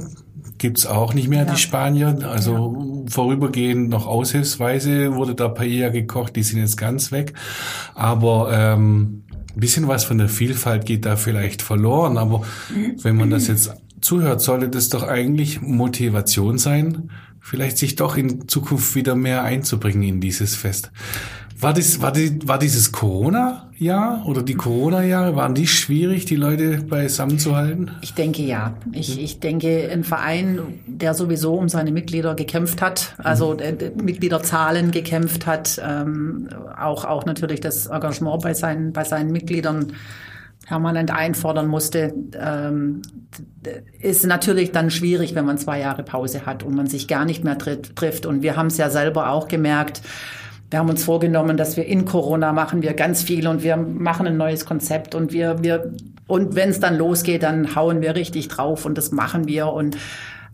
gibt's 0.58 0.86
auch 0.86 1.14
nicht 1.14 1.28
mehr, 1.28 1.46
die 1.46 1.58
Spanier. 1.58 2.20
Also 2.24 3.04
vorübergehend 3.10 3.90
noch 3.90 4.06
aushilfsweise 4.06 5.16
wurde 5.16 5.36
da 5.36 5.50
Paella 5.50 5.90
gekocht, 5.90 6.36
die 6.36 6.44
sind 6.44 6.60
jetzt 6.60 6.78
ganz 6.78 7.12
weg. 7.12 7.34
Aber 7.96 8.52
ähm, 8.54 9.24
ein 9.54 9.60
bisschen 9.60 9.88
was 9.88 10.04
von 10.06 10.18
der 10.18 10.30
Vielfalt 10.30 10.86
geht 10.86 11.06
da 11.06 11.16
vielleicht 11.16 11.62
verloren. 11.62 12.18
Aber 12.18 12.44
wenn 13.02 13.18
man 13.18 13.32
das 13.32 13.48
jetzt 13.48 13.74
zuhört, 14.02 14.42
sollte 14.42 14.70
das 14.70 14.90
doch 14.90 15.04
eigentlich 15.04 15.62
Motivation 15.62 16.58
sein, 16.58 17.10
vielleicht 17.42 17.78
sich 17.78 17.96
doch 17.96 18.16
in 18.16 18.48
Zukunft 18.48 18.96
wieder 18.96 19.16
mehr 19.16 19.44
einzubringen 19.44 20.04
in 20.04 20.22
dieses 20.22 20.56
Fest. 20.56 20.92
War, 21.62 21.74
das, 21.74 22.02
war, 22.02 22.12
die, 22.12 22.48
war 22.48 22.58
dieses 22.58 22.92
Corona-Jahr 22.92 24.26
oder 24.26 24.42
die 24.42 24.56
Corona-Jahre, 24.56 25.36
waren 25.36 25.54
die 25.54 25.68
schwierig, 25.68 26.26
die 26.26 26.36
Leute 26.36 26.82
beisammen 26.82 27.38
zu 27.38 27.56
halten? 27.56 27.92
Ich 28.02 28.16
denke 28.16 28.42
ja. 28.42 28.74
Ich, 28.94 29.22
ich 29.22 29.40
denke, 29.40 29.88
ein 29.92 30.04
Verein, 30.04 30.60
der 30.88 31.14
sowieso 31.14 31.54
um 31.54 31.70
seine 31.70 31.92
Mitglieder 31.92 32.34
gekämpft 32.34 32.82
hat, 32.82 33.14
also 33.20 33.54
mhm. 33.54 34.04
Mitgliederzahlen 34.04 34.90
gekämpft 34.90 35.46
hat, 35.46 35.80
ähm, 35.86 36.50
auch, 36.80 37.06
auch 37.06 37.26
natürlich 37.26 37.60
das 37.60 37.86
Engagement 37.86 38.42
bei 38.42 38.56
seinen, 38.56 38.92
bei 38.92 39.04
seinen 39.04 39.32
Mitgliedern 39.32 39.94
permanent 40.72 41.12
einfordern 41.12 41.68
musste, 41.68 42.13
ähm, 42.40 43.01
ist 44.00 44.25
natürlich 44.25 44.72
dann 44.72 44.90
schwierig, 44.90 45.36
wenn 45.36 45.44
man 45.44 45.58
zwei 45.58 45.82
Jahre 45.82 46.01
Pause 46.01 46.46
hat 46.46 46.63
und 46.63 46.74
man 46.75 46.88
sich 46.88 47.10
gar 47.10 47.25
nicht 47.25 47.44
mehr 47.44 47.58
trifft. 47.58 48.25
Und 48.25 48.42
wir 48.42 48.56
haben 48.56 48.68
es 48.68 48.78
ja 48.78 48.90
selber 48.90 49.32
auch 49.32 49.50
gemerkt. 49.50 50.01
Wir 50.70 50.80
haben 50.80 50.90
uns 50.90 51.04
vorgenommen, 51.04 51.58
dass 51.58 51.75
wir 51.75 51.86
in 51.86 52.06
Corona 52.06 52.54
machen 52.54 52.82
wir 52.82 52.94
ganz 52.94 53.22
viel 53.22 53.50
und 53.50 53.63
wir 53.63 53.75
machen 53.75 54.25
ein 54.28 54.38
neues 54.38 54.66
Konzept 54.66 55.13
und 55.13 55.34
wir, 55.34 55.62
wir, 55.62 55.92
und 56.28 56.56
wenn 56.56 56.70
es 56.70 56.80
dann 56.80 56.98
losgeht, 56.98 57.44
dann 57.44 57.75
hauen 57.75 58.00
wir 58.00 58.16
richtig 58.16 58.48
drauf 58.48 58.86
und 58.86 58.98
das 58.98 59.12
machen 59.12 59.50
wir 59.50 59.68
und 59.74 59.98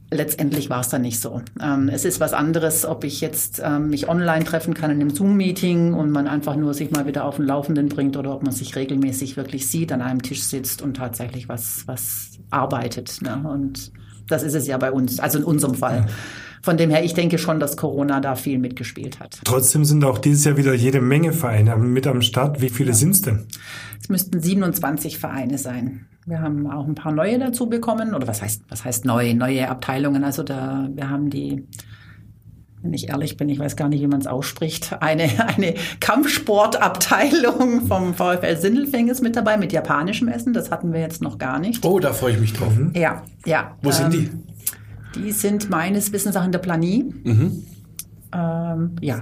Letztendlich 0.10 0.70
war 0.70 0.80
es 0.80 0.88
dann 0.88 1.02
nicht 1.02 1.20
so. 1.20 1.42
Ähm, 1.62 1.90
es 1.90 2.06
ist 2.06 2.22
was 2.22 2.32
anderes, 2.32 2.86
ob 2.86 3.04
ich 3.04 3.20
jetzt 3.20 3.62
ähm, 3.64 3.90
mich 3.90 4.08
online 4.08 4.46
treffen 4.46 4.74
kann 4.74 4.90
in 4.90 5.02
einem 5.02 5.10
Zoom-Meeting 5.10 5.94
und 5.94 6.12
man 6.12 6.28
einfach 6.28 6.56
nur 6.56 6.74
sich 6.74 6.92
mal 6.92 7.06
wieder 7.06 7.26
auf 7.26 7.36
den 7.36 7.46
Laufenden 7.46 7.90
bringt 7.90 8.16
oder 8.16 8.34
ob 8.34 8.42
man 8.42 8.54
sich 8.54 8.76
regelmäßig 8.78 9.36
wirklich 9.36 9.68
sieht, 9.68 9.92
an 9.92 10.02
einem 10.02 10.22
Tisch 10.22 10.44
sitzt 10.44 10.82
und 10.82 10.96
tatsächlich 10.96 11.50
was, 11.50 11.84
was 11.88 12.40
arbeitet. 12.52 13.22
Ne? 13.22 13.44
Und 13.50 13.92
das 14.30 14.44
ist 14.44 14.54
es 14.54 14.66
ja 14.66 14.78
bei 14.78 14.94
uns, 14.94 15.20
also 15.20 15.40
in 15.40 15.44
unserem 15.44 15.76
Fall. 15.76 16.08
Von 16.62 16.78
dem 16.78 16.90
her, 16.90 17.04
ich 17.04 17.14
denke 17.14 17.38
schon, 17.38 17.60
dass 17.60 17.78
Corona 17.78 18.20
da 18.20 18.36
viel 18.36 18.60
mitgespielt 18.60 19.20
hat. 19.20 19.40
Trotzdem 19.44 19.86
sind 19.86 20.04
auch 20.04 20.18
dieses 20.18 20.44
Jahr 20.46 20.58
wieder 20.58 20.74
jede 20.74 21.02
Menge 21.02 21.34
Vereine 21.34 21.76
mit 21.78 22.08
am 22.08 22.22
Start. 22.22 22.62
Wie 22.62 22.70
viele 22.70 22.90
ja. 22.90 22.96
sind 22.96 23.12
es 23.12 23.22
denn? 23.22 23.46
Es 24.02 24.10
müssten 24.10 24.42
27 24.42 25.18
Vereine 25.18 25.58
sein. 25.58 26.08
Wir 26.28 26.42
haben 26.42 26.70
auch 26.70 26.86
ein 26.86 26.94
paar 26.94 27.14
neue 27.14 27.40
dazu 27.40 27.68
bekommen. 27.68 28.14
Oder 28.14 28.28
was 28.28 28.42
heißt, 28.42 28.64
was 28.68 28.84
heißt 28.84 29.06
neu? 29.06 29.34
Neue 29.34 29.70
Abteilungen. 29.70 30.26
Also 30.26 30.44
da, 30.44 30.90
wir 30.94 31.10
haben 31.10 31.30
die, 31.30 31.66
wenn 32.82 32.92
ich 32.92 33.08
ehrlich 33.08 33.38
bin, 33.38 33.48
ich 33.48 33.60
weiß 33.60 33.78
gar 33.78 33.88
nicht, 33.88 34.02
wie 34.02 34.08
man 34.08 34.20
es 34.20 34.28
ausspricht, 34.28 34.98
eine, 35.00 35.30
eine 35.56 35.76
Kampfsportabteilung 36.02 37.88
vom 37.88 38.14
VfL 38.14 38.58
Sindelfing 38.58 39.08
ist 39.08 39.22
mit 39.22 39.38
dabei, 39.38 39.56
mit 39.58 39.72
japanischem 39.72 40.28
Essen. 40.28 40.52
Das 40.52 40.70
hatten 40.70 40.92
wir 40.92 41.00
jetzt 41.00 41.22
noch 41.22 41.38
gar 41.38 41.60
nicht. 41.60 41.86
Oh, 41.86 41.98
da 41.98 42.12
freue 42.12 42.34
ich 42.34 42.42
mich 42.42 42.52
drauf. 42.52 42.76
Mhm. 42.76 42.92
Ja, 42.94 43.24
ja. 43.46 43.78
Wo 43.82 43.90
ähm, 43.90 43.96
sind 43.96 44.14
die? 44.14 44.30
Die 45.16 45.32
sind 45.32 45.70
meines 45.70 46.12
Wissens 46.12 46.36
auch 46.36 46.44
in 46.44 46.52
der 46.52 46.60
Planie. 46.60 47.06
Mhm. 47.24 47.64
Ähm, 48.34 48.96
ja, 49.00 49.22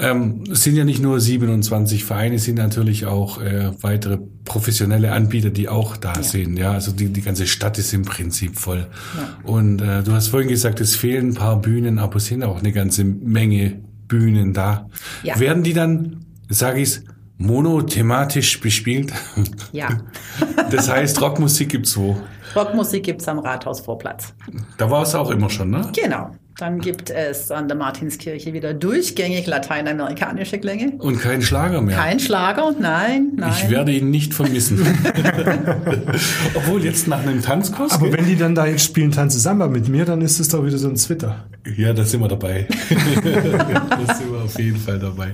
ähm, 0.00 0.44
es 0.50 0.62
sind 0.62 0.76
ja 0.76 0.84
nicht 0.84 1.02
nur 1.02 1.20
27 1.20 2.04
Vereine, 2.04 2.36
es 2.36 2.44
sind 2.44 2.56
natürlich 2.56 3.06
auch 3.06 3.40
äh, 3.40 3.70
weitere 3.82 4.18
professionelle 4.44 5.12
Anbieter, 5.12 5.50
die 5.50 5.68
auch 5.68 5.96
da 5.96 6.14
ja. 6.14 6.22
sind. 6.22 6.58
Ja, 6.58 6.72
also 6.72 6.92
die, 6.92 7.08
die 7.08 7.22
ganze 7.22 7.46
Stadt 7.46 7.78
ist 7.78 7.92
im 7.92 8.04
Prinzip 8.04 8.58
voll. 8.58 8.86
Ja. 9.16 9.50
Und 9.50 9.80
äh, 9.80 10.02
du 10.02 10.12
hast 10.12 10.28
vorhin 10.28 10.48
gesagt, 10.48 10.80
es 10.80 10.96
fehlen 10.96 11.30
ein 11.30 11.34
paar 11.34 11.60
Bühnen, 11.60 11.98
aber 11.98 12.16
es 12.16 12.26
sind 12.26 12.42
auch 12.42 12.58
eine 12.58 12.72
ganze 12.72 13.04
Menge 13.04 13.80
Bühnen 14.08 14.54
da. 14.54 14.88
Ja. 15.22 15.38
Werden 15.38 15.62
die 15.62 15.74
dann, 15.74 16.24
sage 16.48 16.80
ich 16.80 17.00
monothematisch 17.36 18.60
bespielt? 18.60 19.12
Ja. 19.72 19.88
das 20.70 20.90
heißt, 20.90 21.20
Rockmusik 21.20 21.68
gibt's 21.68 21.96
wo? 21.96 22.20
Rockmusik 22.56 23.04
gibt's 23.04 23.28
am 23.28 23.38
Rathausvorplatz. 23.38 24.34
Da 24.76 24.90
war 24.90 25.02
es 25.02 25.14
auch 25.14 25.30
immer 25.30 25.48
schon, 25.48 25.70
ne? 25.70 25.90
Genau. 25.94 26.30
Dann 26.60 26.78
gibt 26.78 27.08
es 27.08 27.50
an 27.50 27.68
der 27.68 27.76
Martinskirche 27.78 28.52
wieder 28.52 28.74
durchgängig 28.74 29.46
lateinamerikanische 29.46 30.58
Klänge. 30.58 30.92
Und 30.98 31.18
kein 31.18 31.40
Schlager 31.40 31.80
mehr. 31.80 31.96
Kein 31.96 32.20
Schlager, 32.20 32.74
nein, 32.78 33.32
nein. 33.34 33.50
Ich 33.50 33.70
werde 33.70 33.92
ihn 33.92 34.10
nicht 34.10 34.34
vermissen. 34.34 34.78
Obwohl 36.54 36.84
jetzt 36.84 37.08
nach 37.08 37.22
einem 37.22 37.40
Tanzkurs. 37.40 37.92
Aber 37.92 38.10
gell? 38.10 38.18
wenn 38.18 38.26
die 38.26 38.36
dann 38.36 38.54
da 38.54 38.66
jetzt 38.66 38.84
spielen 38.84 39.10
Tanze 39.10 39.40
Samba 39.40 39.68
mit 39.68 39.88
mir, 39.88 40.04
dann 40.04 40.20
ist 40.20 40.38
es 40.38 40.50
doch 40.50 40.62
wieder 40.62 40.76
so 40.76 40.88
ein 40.88 40.96
Zwitter. 40.96 41.46
ja, 41.78 41.94
da 41.94 42.04
sind 42.04 42.20
wir 42.20 42.28
dabei. 42.28 42.68
da 42.90 44.14
sind 44.14 44.30
wir 44.30 44.42
auf 44.44 44.58
jeden 44.58 44.76
Fall 44.76 44.98
dabei. 44.98 45.28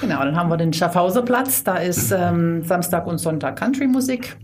Genau, 0.00 0.24
dann 0.24 0.34
haben 0.34 0.50
wir 0.50 0.56
den 0.56 0.72
Schaffhauser 0.72 1.22
Platz. 1.22 1.62
Da 1.62 1.76
ist 1.76 2.10
ähm, 2.10 2.64
Samstag 2.64 3.06
und 3.06 3.18
Sonntag 3.18 3.60
Country-Musik. 3.60 4.36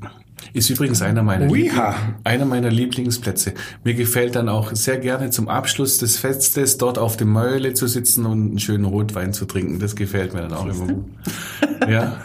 Ist 0.53 0.69
übrigens 0.71 1.03
einer 1.03 1.23
meiner, 1.23 1.51
Uiha. 1.51 1.91
Liebling, 1.91 2.15
einer 2.25 2.45
meiner 2.45 2.71
Lieblingsplätze. 2.71 3.55
Mir 3.85 3.95
gefällt 3.95 4.35
dann 4.37 4.49
auch 4.49 4.73
sehr 4.75 4.99
gerne 4.99 5.31
zum 5.31 5.49
Abschluss 5.49 5.99
des 5.99 6.17
Festes 6.19 6.79
dort 6.79 6.99
auf 6.99 7.17
dem 7.17 7.31
Mäule 7.31 7.75
zu 7.75 7.87
sitzen 7.87 8.27
und 8.27 8.51
einen 8.51 8.59
schönen 8.59 8.85
Rotwein 8.85 9.33
zu 9.33 9.45
trinken. 9.45 9.79
Das 9.79 9.95
gefällt 9.97 10.35
mir 10.35 10.41
dann 10.43 10.53
auch 10.53 10.67
immer 10.67 10.87
gut. 10.93 11.05
Ja. 11.89 12.17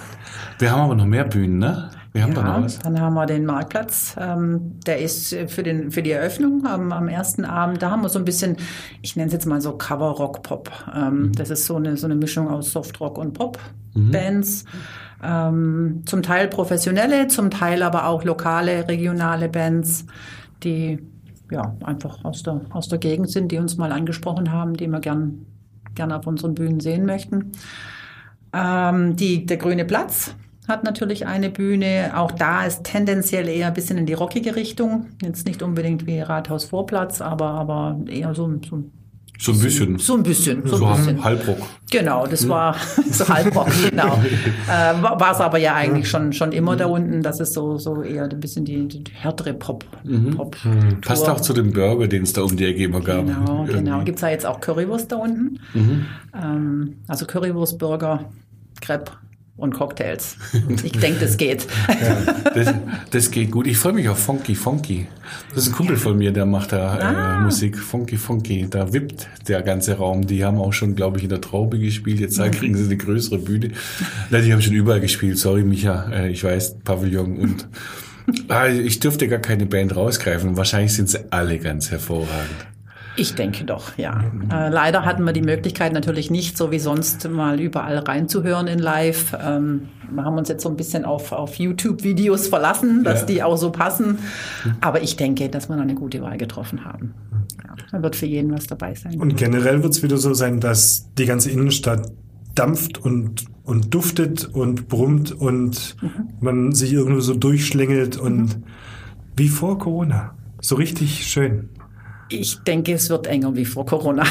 Wir 0.59 0.71
haben 0.71 0.81
aber 0.81 0.95
noch 0.95 1.05
mehr 1.05 1.25
Bühnen, 1.25 1.59
ne? 1.59 1.89
Wir 2.13 2.23
haben 2.23 2.33
da 2.33 2.43
noch 2.43 2.57
Ja, 2.59 2.63
was. 2.63 2.79
dann 2.79 3.01
haben 3.01 3.13
wir 3.13 3.25
den 3.25 3.45
Marktplatz. 3.45 4.15
Ähm, 4.17 4.79
der 4.85 4.99
ist 5.01 5.35
für, 5.47 5.63
den, 5.63 5.91
für 5.91 6.01
die 6.01 6.11
Eröffnung 6.11 6.65
am, 6.65 6.93
am 6.93 7.09
ersten 7.09 7.43
Abend. 7.43 7.81
Da 7.81 7.91
haben 7.91 8.03
wir 8.03 8.09
so 8.09 8.19
ein 8.19 8.23
bisschen, 8.23 8.55
ich 9.01 9.17
nenne 9.17 9.27
es 9.27 9.33
jetzt 9.33 9.45
mal 9.45 9.59
so 9.59 9.73
Cover-Rock-Pop. 9.73 10.71
Ähm, 10.95 11.33
Das 11.35 11.49
ist 11.49 11.65
so 11.65 11.75
eine, 11.75 11.97
so 11.97 12.07
eine 12.07 12.15
Mischung 12.15 12.47
aus 12.49 12.71
Soft-Rock 12.71 13.17
und 13.17 13.33
Pop-Bands. 13.33 14.63
Ähm, 15.25 16.03
zum 16.05 16.21
Teil 16.21 16.47
professionelle, 16.47 17.27
zum 17.27 17.49
Teil 17.49 17.81
aber 17.81 18.07
auch 18.07 18.23
lokale, 18.23 18.87
regionale 18.87 19.49
Bands, 19.49 20.05
die 20.63 20.99
ja 21.51 21.75
einfach 21.83 22.23
aus 22.23 22.43
der, 22.43 22.61
aus 22.69 22.89
der 22.89 22.99
Gegend 22.99 23.29
sind, 23.29 23.51
die 23.51 23.57
uns 23.57 23.77
mal 23.77 23.91
angesprochen 23.91 24.51
haben, 24.51 24.75
die 24.75 24.87
wir 24.87 24.99
gern, 24.99 25.45
gern 25.95 26.11
auf 26.11 26.27
unseren 26.27 26.53
Bühnen 26.53 26.79
sehen 26.79 27.05
möchten. 27.05 27.51
Ähm, 28.53 29.15
die, 29.15 29.45
der 29.45 29.57
Grüne 29.57 29.85
Platz 29.85 30.35
hat 30.67 30.83
natürlich 30.83 31.25
eine 31.25 31.49
Bühne. 31.49 32.11
Auch 32.15 32.31
da 32.31 32.65
ist 32.65 32.83
tendenziell 32.83 33.47
eher 33.47 33.67
ein 33.67 33.73
bisschen 33.73 33.97
in 33.97 34.05
die 34.05 34.13
rockige 34.13 34.55
Richtung. 34.55 35.07
Jetzt 35.21 35.45
nicht 35.45 35.61
unbedingt 35.61 36.07
wie 36.07 36.19
Rathaus 36.19 36.65
Vorplatz, 36.65 37.21
aber, 37.21 37.49
aber 37.49 37.99
eher 38.07 38.33
so, 38.33 38.51
so, 38.67 38.83
So 39.37 39.51
ein 39.51 39.59
bisschen. 39.59 39.97
so 39.97 40.15
ein 40.15 40.23
bisschen. 40.23 40.65
So 40.65 40.77
So 40.77 40.85
ein 40.85 40.97
bisschen. 40.97 41.23
Halbrock. 41.23 41.57
Genau, 41.91 42.25
das 42.25 42.47
war 42.47 42.75
so 43.11 43.27
Halbrock, 43.27 43.67
genau. 43.89 44.19
Äh, 44.67 45.01
war 45.01 45.31
es 45.31 45.39
aber 45.39 45.57
ja 45.59 45.75
eigentlich 45.75 46.09
schon, 46.09 46.33
schon 46.33 46.51
immer 46.51 46.75
da 46.75 46.87
unten. 46.87 47.21
Das 47.21 47.39
ist 47.39 47.53
so, 47.53 47.77
so 47.77 48.01
eher 48.01 48.23
ein 48.23 48.39
bisschen 48.39 48.65
die, 48.65 48.87
die 48.87 49.03
härtere 49.13 49.53
Pop. 49.53 49.85
Pop 50.35 50.57
Passt 51.01 51.29
auch 51.29 51.39
zu 51.39 51.53
dem 51.53 51.71
Burger, 51.71 52.07
den 52.07 52.23
es 52.23 52.33
da 52.33 52.41
um 52.41 52.55
die 52.57 52.65
Ecke 52.65 52.83
immer 52.83 53.01
gab. 53.01 53.25
Genau, 53.25 53.65
genau. 53.65 54.03
Gibt 54.03 54.17
es 54.17 54.21
da 54.21 54.29
jetzt 54.29 54.45
auch 54.45 54.59
Currywurst 54.59 55.11
da 55.11 55.17
unten? 55.17 55.59
Ähm, 56.33 56.95
also 57.07 57.25
Currywurst, 57.25 57.77
Burger, 57.77 58.25
Crepe 58.81 59.11
und 59.57 59.73
Cocktails. 59.73 60.35
Ich 60.83 60.91
denke, 60.93 61.19
das 61.21 61.37
geht. 61.37 61.65
Das, 62.53 62.73
das 63.11 63.31
geht 63.31 63.51
gut. 63.51 63.67
Ich 63.67 63.77
freue 63.77 63.93
mich 63.93 64.09
auf 64.09 64.19
Funky 64.19 64.53
Funky. 64.53 65.07
Das 65.53 65.63
ist 65.63 65.69
ein 65.69 65.75
Kumpel 65.75 65.95
von 65.97 66.17
mir, 66.17 66.31
der 66.31 66.45
macht 66.45 66.73
da 66.73 66.93
Ah. 66.97 67.37
äh, 67.39 67.43
Musik. 67.43 67.77
Funky 67.77 68.17
Funky. 68.17 68.67
Da 68.69 68.91
wippt 68.91 69.27
der 69.47 69.61
ganze 69.61 69.93
Raum. 69.97 70.27
Die 70.27 70.43
haben 70.43 70.57
auch 70.59 70.73
schon, 70.73 70.95
glaube 70.95 71.17
ich, 71.17 71.23
in 71.23 71.29
der 71.29 71.41
Traube 71.41 71.79
gespielt. 71.79 72.19
Jetzt 72.19 72.37
Mhm. 72.37 72.51
kriegen 72.51 72.75
sie 72.75 72.83
eine 72.85 72.97
größere 72.97 73.37
Bühne. 73.39 73.71
Na, 74.29 74.39
die 74.41 74.51
haben 74.51 74.61
schon 74.61 74.73
überall 74.73 74.99
gespielt. 74.99 75.37
Sorry, 75.37 75.63
Micha. 75.63 76.09
Äh, 76.11 76.29
ich 76.31 76.43
weiß, 76.43 76.79
Pavillon 76.83 77.37
und 77.37 77.67
ah, 78.49 78.67
ich 78.67 78.99
dürfte 78.99 79.27
gar 79.27 79.39
keine 79.39 79.65
Band 79.65 79.95
rausgreifen. 79.95 80.57
Wahrscheinlich 80.57 80.93
sind 80.93 81.09
sie 81.09 81.31
alle 81.31 81.59
ganz 81.59 81.91
hervorragend. 81.91 82.67
Ich 83.17 83.33
denke 83.35 83.63
doch, 83.63 83.97
ja. 83.97 84.23
Äh, 84.51 84.69
leider 84.69 85.05
hatten 85.05 85.23
wir 85.23 85.31
die 85.31 85.41
Möglichkeit 85.41 85.93
natürlich 85.93 86.29
nicht, 86.29 86.57
so 86.57 86.71
wie 86.71 86.79
sonst, 86.79 87.29
mal 87.29 87.59
überall 87.61 87.97
reinzuhören 87.99 88.67
in 88.67 88.79
Live. 88.79 89.35
Ähm, 89.41 89.87
wir 90.11 90.23
haben 90.25 90.37
uns 90.37 90.49
jetzt 90.49 90.63
so 90.63 90.69
ein 90.69 90.75
bisschen 90.75 91.05
auf, 91.05 91.31
auf 91.31 91.55
YouTube-Videos 91.55 92.47
verlassen, 92.47 93.03
dass 93.03 93.21
Ja. 93.21 93.25
die 93.27 93.43
auch 93.43 93.55
so 93.57 93.71
passen. 93.71 94.19
Aber 94.81 95.01
ich 95.01 95.15
denke, 95.15 95.47
dass 95.49 95.69
wir 95.69 95.75
noch 95.77 95.83
eine 95.83 95.95
gute 95.95 96.21
Wahl 96.21 96.37
getroffen 96.37 96.83
haben. 96.83 97.13
Ja, 97.63 97.75
da 97.91 98.03
wird 98.03 98.15
für 98.17 98.25
jeden 98.25 98.51
was 98.51 98.67
dabei 98.67 98.93
sein. 98.95 99.19
Und 99.19 99.37
generell 99.37 99.81
wird 99.81 99.93
es 99.93 100.03
wieder 100.03 100.17
so 100.17 100.33
sein, 100.33 100.59
dass 100.59 101.09
die 101.17 101.25
ganze 101.25 101.49
Innenstadt 101.51 102.11
dampft 102.53 102.97
und, 102.97 103.45
und 103.63 103.93
duftet 103.93 104.45
und 104.53 104.87
brummt 104.89 105.31
und 105.31 105.95
man 106.41 106.73
sich 106.73 106.93
irgendwo 106.93 107.19
so 107.21 107.33
durchschlängelt 107.33 108.17
und 108.17 108.57
wie 109.37 109.49
vor 109.49 109.77
Corona. 109.79 110.35
So 110.61 110.75
richtig 110.75 111.27
schön. 111.27 111.69
Ich 112.29 112.59
denke, 112.59 112.93
es 112.93 113.09
wird 113.09 113.27
enger 113.27 113.55
wie 113.55 113.65
vor 113.65 113.85
Corona. 113.85 114.23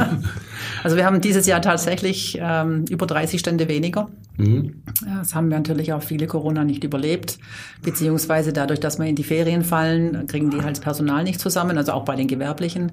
also 0.82 0.96
wir 0.96 1.04
haben 1.04 1.20
dieses 1.20 1.46
Jahr 1.46 1.62
tatsächlich 1.62 2.38
ähm, 2.40 2.84
über 2.90 3.06
30 3.06 3.38
Stände 3.38 3.68
weniger. 3.68 4.08
Ja, 5.06 5.18
Das 5.18 5.34
haben 5.34 5.48
wir 5.50 5.56
natürlich 5.56 5.92
auch 5.92 6.02
viele 6.02 6.26
Corona 6.26 6.64
nicht 6.64 6.82
überlebt, 6.84 7.38
beziehungsweise 7.82 8.52
dadurch, 8.52 8.80
dass 8.80 8.98
wir 8.98 9.06
in 9.06 9.14
die 9.14 9.24
Ferien 9.24 9.62
fallen, 9.62 10.26
kriegen 10.26 10.50
die 10.50 10.62
halt 10.62 10.76
das 10.76 10.80
Personal 10.80 11.22
nicht 11.22 11.40
zusammen, 11.40 11.78
also 11.78 11.92
auch 11.92 12.04
bei 12.04 12.16
den 12.16 12.26
Gewerblichen. 12.26 12.92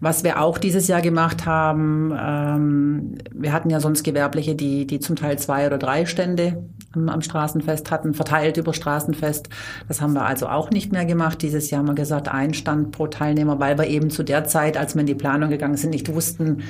Was 0.00 0.24
wir 0.24 0.42
auch 0.42 0.58
dieses 0.58 0.88
Jahr 0.88 1.00
gemacht 1.00 1.46
haben, 1.46 2.12
ähm, 2.18 3.14
wir 3.32 3.52
hatten 3.52 3.70
ja 3.70 3.80
sonst 3.80 4.02
Gewerbliche, 4.02 4.54
die, 4.54 4.86
die 4.86 5.00
zum 5.00 5.16
Teil 5.16 5.38
zwei 5.38 5.66
oder 5.66 5.78
drei 5.78 6.04
Stände 6.04 6.64
am, 6.96 7.22
Straßenfest 7.22 7.90
hatten, 7.90 8.14
verteilt 8.14 8.56
über 8.56 8.72
Straßenfest. 8.72 9.48
Das 9.88 10.00
haben 10.00 10.12
wir 10.14 10.24
also 10.24 10.48
auch 10.48 10.70
nicht 10.70 10.92
mehr 10.92 11.04
gemacht. 11.04 11.42
Dieses 11.42 11.70
Jahr 11.70 11.80
haben 11.80 11.88
wir 11.88 11.94
gesagt, 11.94 12.28
ein 12.28 12.54
Stand 12.54 12.92
pro 12.92 13.06
Teilnehmer, 13.06 13.58
weil 13.58 13.78
wir 13.78 13.86
eben 13.86 14.10
zu 14.10 14.22
der 14.22 14.44
Zeit, 14.44 14.76
als 14.76 14.94
wir 14.94 15.00
in 15.00 15.06
die 15.06 15.14
Planung 15.14 15.50
gegangen 15.50 15.76
sind, 15.76 15.90
nicht 15.90 16.12
wussten, 16.12 16.62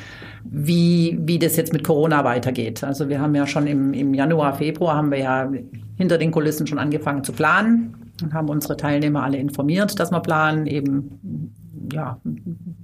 wie, 0.44 1.18
wie 1.20 1.38
das 1.38 1.56
jetzt 1.56 1.72
mit 1.72 1.84
Corona 1.84 2.24
weitergeht. 2.24 2.84
Also 2.84 3.08
wir 3.08 3.20
haben 3.20 3.34
ja 3.34 3.46
schon 3.46 3.66
im, 3.66 3.92
im 3.92 4.14
Januar, 4.14 4.54
Februar 4.54 4.96
haben 4.96 5.10
wir 5.10 5.18
ja 5.18 5.50
hinter 5.96 6.18
den 6.18 6.30
Kulissen 6.30 6.66
schon 6.66 6.78
angefangen 6.78 7.24
zu 7.24 7.32
planen 7.32 8.12
und 8.22 8.32
haben 8.32 8.48
unsere 8.48 8.76
Teilnehmer 8.76 9.22
alle 9.22 9.38
informiert, 9.38 9.98
dass 9.98 10.10
wir 10.10 10.20
planen, 10.20 10.66
eben 10.66 11.52
ja, 11.92 12.18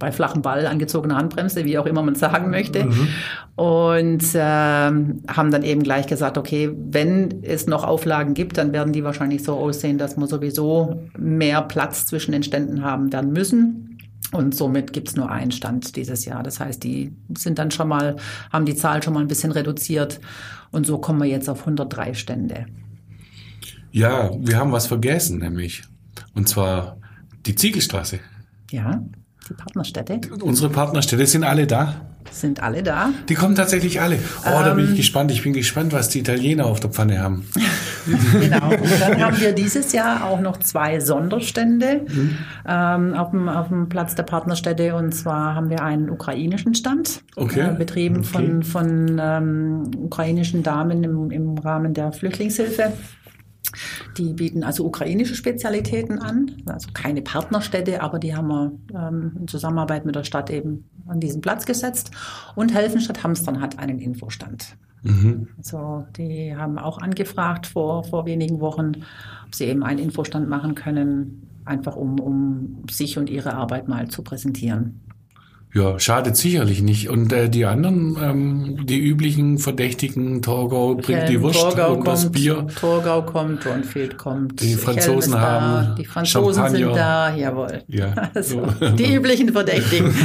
bei 0.03 0.11
flachem 0.11 0.41
Ball, 0.41 0.67
angezogener 0.67 1.15
Handbremse, 1.15 1.63
wie 1.63 1.77
auch 1.77 1.85
immer 1.85 2.03
man 2.03 2.15
sagen 2.15 2.49
möchte. 2.49 2.89
Und 3.55 4.25
ähm, 4.33 5.21
haben 5.29 5.49
dann 5.49 5.63
eben 5.63 5.81
gleich 5.81 6.07
gesagt, 6.07 6.37
okay, 6.37 6.69
wenn 6.75 7.41
es 7.41 7.67
noch 7.67 7.85
Auflagen 7.85 8.33
gibt, 8.33 8.57
dann 8.57 8.73
werden 8.73 8.91
die 8.91 9.05
wahrscheinlich 9.05 9.45
so 9.45 9.53
aussehen, 9.53 9.97
dass 9.97 10.17
wir 10.17 10.27
sowieso 10.27 11.07
mehr 11.17 11.61
Platz 11.61 12.05
zwischen 12.05 12.33
den 12.33 12.43
Ständen 12.43 12.83
haben 12.83 13.13
werden 13.13 13.31
müssen. 13.31 13.97
Und 14.33 14.53
somit 14.53 14.91
gibt's 14.91 15.15
nur 15.15 15.31
einen 15.31 15.51
Stand 15.51 15.95
dieses 15.95 16.25
Jahr. 16.25 16.43
Das 16.43 16.59
heißt, 16.59 16.83
die 16.83 17.13
sind 17.37 17.57
dann 17.59 17.71
schon 17.71 17.87
mal, 17.87 18.17
haben 18.51 18.65
die 18.65 18.75
Zahl 18.75 19.01
schon 19.03 19.13
mal 19.13 19.21
ein 19.21 19.29
bisschen 19.29 19.53
reduziert. 19.53 20.19
Und 20.71 20.85
so 20.85 20.97
kommen 20.97 21.21
wir 21.21 21.29
jetzt 21.29 21.49
auf 21.49 21.61
103 21.61 22.13
Stände. 22.13 22.65
Ja, 23.91 24.31
wir 24.37 24.57
haben 24.57 24.73
was 24.73 24.87
vergessen, 24.87 25.39
nämlich. 25.39 25.83
Und 26.33 26.49
zwar 26.49 26.97
die 27.45 27.55
Ziegelstraße. 27.55 28.19
Ja, 28.69 29.01
die 29.49 29.53
Partnerstädte 29.53 30.19
Unsere 30.41 30.69
Partnerstädte 30.69 31.25
sind 31.25 31.43
alle 31.43 31.67
da. 31.67 31.95
sind 32.31 32.63
alle 32.63 32.81
da. 32.81 33.09
Die 33.29 33.33
kommen 33.35 33.55
tatsächlich 33.55 33.99
alle. 34.01 34.17
Oh, 34.41 34.45
da 34.45 34.71
Ähm. 34.71 34.77
bin 34.77 34.89
ich 34.91 34.95
gespannt. 34.97 35.31
Ich 35.31 35.43
bin 35.43 35.53
gespannt, 35.53 35.91
was 35.93 36.09
die 36.09 36.19
Italiener 36.19 36.65
auf 36.65 36.79
der 36.79 36.89
Pfanne 36.89 37.19
haben. 37.21 37.45
Genau. 38.05 38.67
Und 38.69 38.99
dann 38.99 39.23
haben 39.23 39.39
wir 39.39 39.53
dieses 39.53 39.93
Jahr 39.93 40.25
auch 40.25 40.41
noch 40.41 40.57
zwei 40.57 40.99
Sonderstände 40.99 42.01
ähm, 42.67 43.13
auf, 43.13 43.31
dem, 43.31 43.47
auf 43.47 43.69
dem 43.69 43.87
Platz 43.87 44.13
der 44.15 44.23
Partnerstädte. 44.23 44.93
Und 44.95 45.13
zwar 45.13 45.55
haben 45.55 45.69
wir 45.69 45.81
einen 45.81 46.09
ukrainischen 46.09 46.75
Stand, 46.75 47.23
Okay. 47.37 47.61
äh, 47.61 47.73
betrieben 47.77 48.25
von, 48.25 48.61
von 48.63 49.21
ähm, 49.23 49.83
ukrainischen 49.97 50.63
Damen 50.63 51.01
im, 51.05 51.31
im 51.31 51.57
Rahmen 51.57 51.93
der 51.93 52.11
Flüchtlingshilfe. 52.11 52.91
Die 54.17 54.33
bieten 54.33 54.63
also 54.63 54.85
ukrainische 54.85 55.35
Spezialitäten 55.35 56.19
an, 56.19 56.51
also 56.65 56.89
keine 56.93 57.21
Partnerstädte, 57.21 58.01
aber 58.01 58.19
die 58.19 58.35
haben 58.35 58.47
wir 58.47 58.71
ähm, 58.93 59.37
in 59.39 59.47
Zusammenarbeit 59.47 60.05
mit 60.05 60.15
der 60.15 60.23
Stadt 60.23 60.49
eben 60.49 60.85
an 61.07 61.19
diesen 61.19 61.41
Platz 61.41 61.65
gesetzt. 61.65 62.11
Und 62.55 62.73
Helfenstadt 62.73 63.23
Hamstern 63.23 63.61
hat 63.61 63.79
einen 63.79 63.99
Infostand. 63.99 64.77
Also 65.57 66.05
die 66.17 66.55
haben 66.55 66.77
auch 66.77 66.97
angefragt 66.97 67.67
vor, 67.67 68.03
vor 68.03 68.25
wenigen 68.25 68.59
Wochen, 68.61 69.03
ob 69.45 69.53
sie 69.53 69.65
eben 69.65 69.83
einen 69.83 69.99
Infostand 69.99 70.47
machen 70.47 70.75
können, 70.75 71.47
einfach 71.65 71.95
um, 71.95 72.19
um 72.19 72.83
sich 72.89 73.17
und 73.17 73.29
ihre 73.29 73.53
Arbeit 73.53 73.87
mal 73.87 74.07
zu 74.07 74.23
präsentieren. 74.23 75.01
Ja, 75.75 75.99
schadet 75.99 76.37
sicherlich 76.37 76.83
nicht. 76.83 77.09
Und 77.09 77.33
äh, 77.33 77.49
die 77.49 77.65
anderen, 77.65 78.15
ähm, 78.21 78.85
die 78.85 78.99
üblichen 78.99 79.57
Verdächtigen, 79.57 80.43
Torgau 80.43 80.93
bringt 80.93 81.27
die 81.29 81.41
Wurst 81.41 81.59
Torgau 81.59 81.87
und 81.93 81.95
kommt, 82.03 82.07
das 82.09 82.31
Bier. 82.31 82.67
Torgau 82.79 83.23
kommt, 83.23 83.65
Dornfeld 83.65 84.17
kommt. 84.19 84.61
Die 84.61 84.75
Franzosen 84.75 85.33
ist 85.33 85.39
da, 85.41 85.61
haben 85.61 85.95
Die 85.95 86.05
Franzosen 86.05 86.53
Champagner. 86.63 86.87
sind 86.87 86.95
da, 86.95 87.35
jawohl. 87.35 87.81
Ja. 87.87 88.13
Also, 88.35 88.67
So. 88.79 88.89
die 88.91 89.15
üblichen 89.15 89.51
Verdächtigen. 89.51 90.13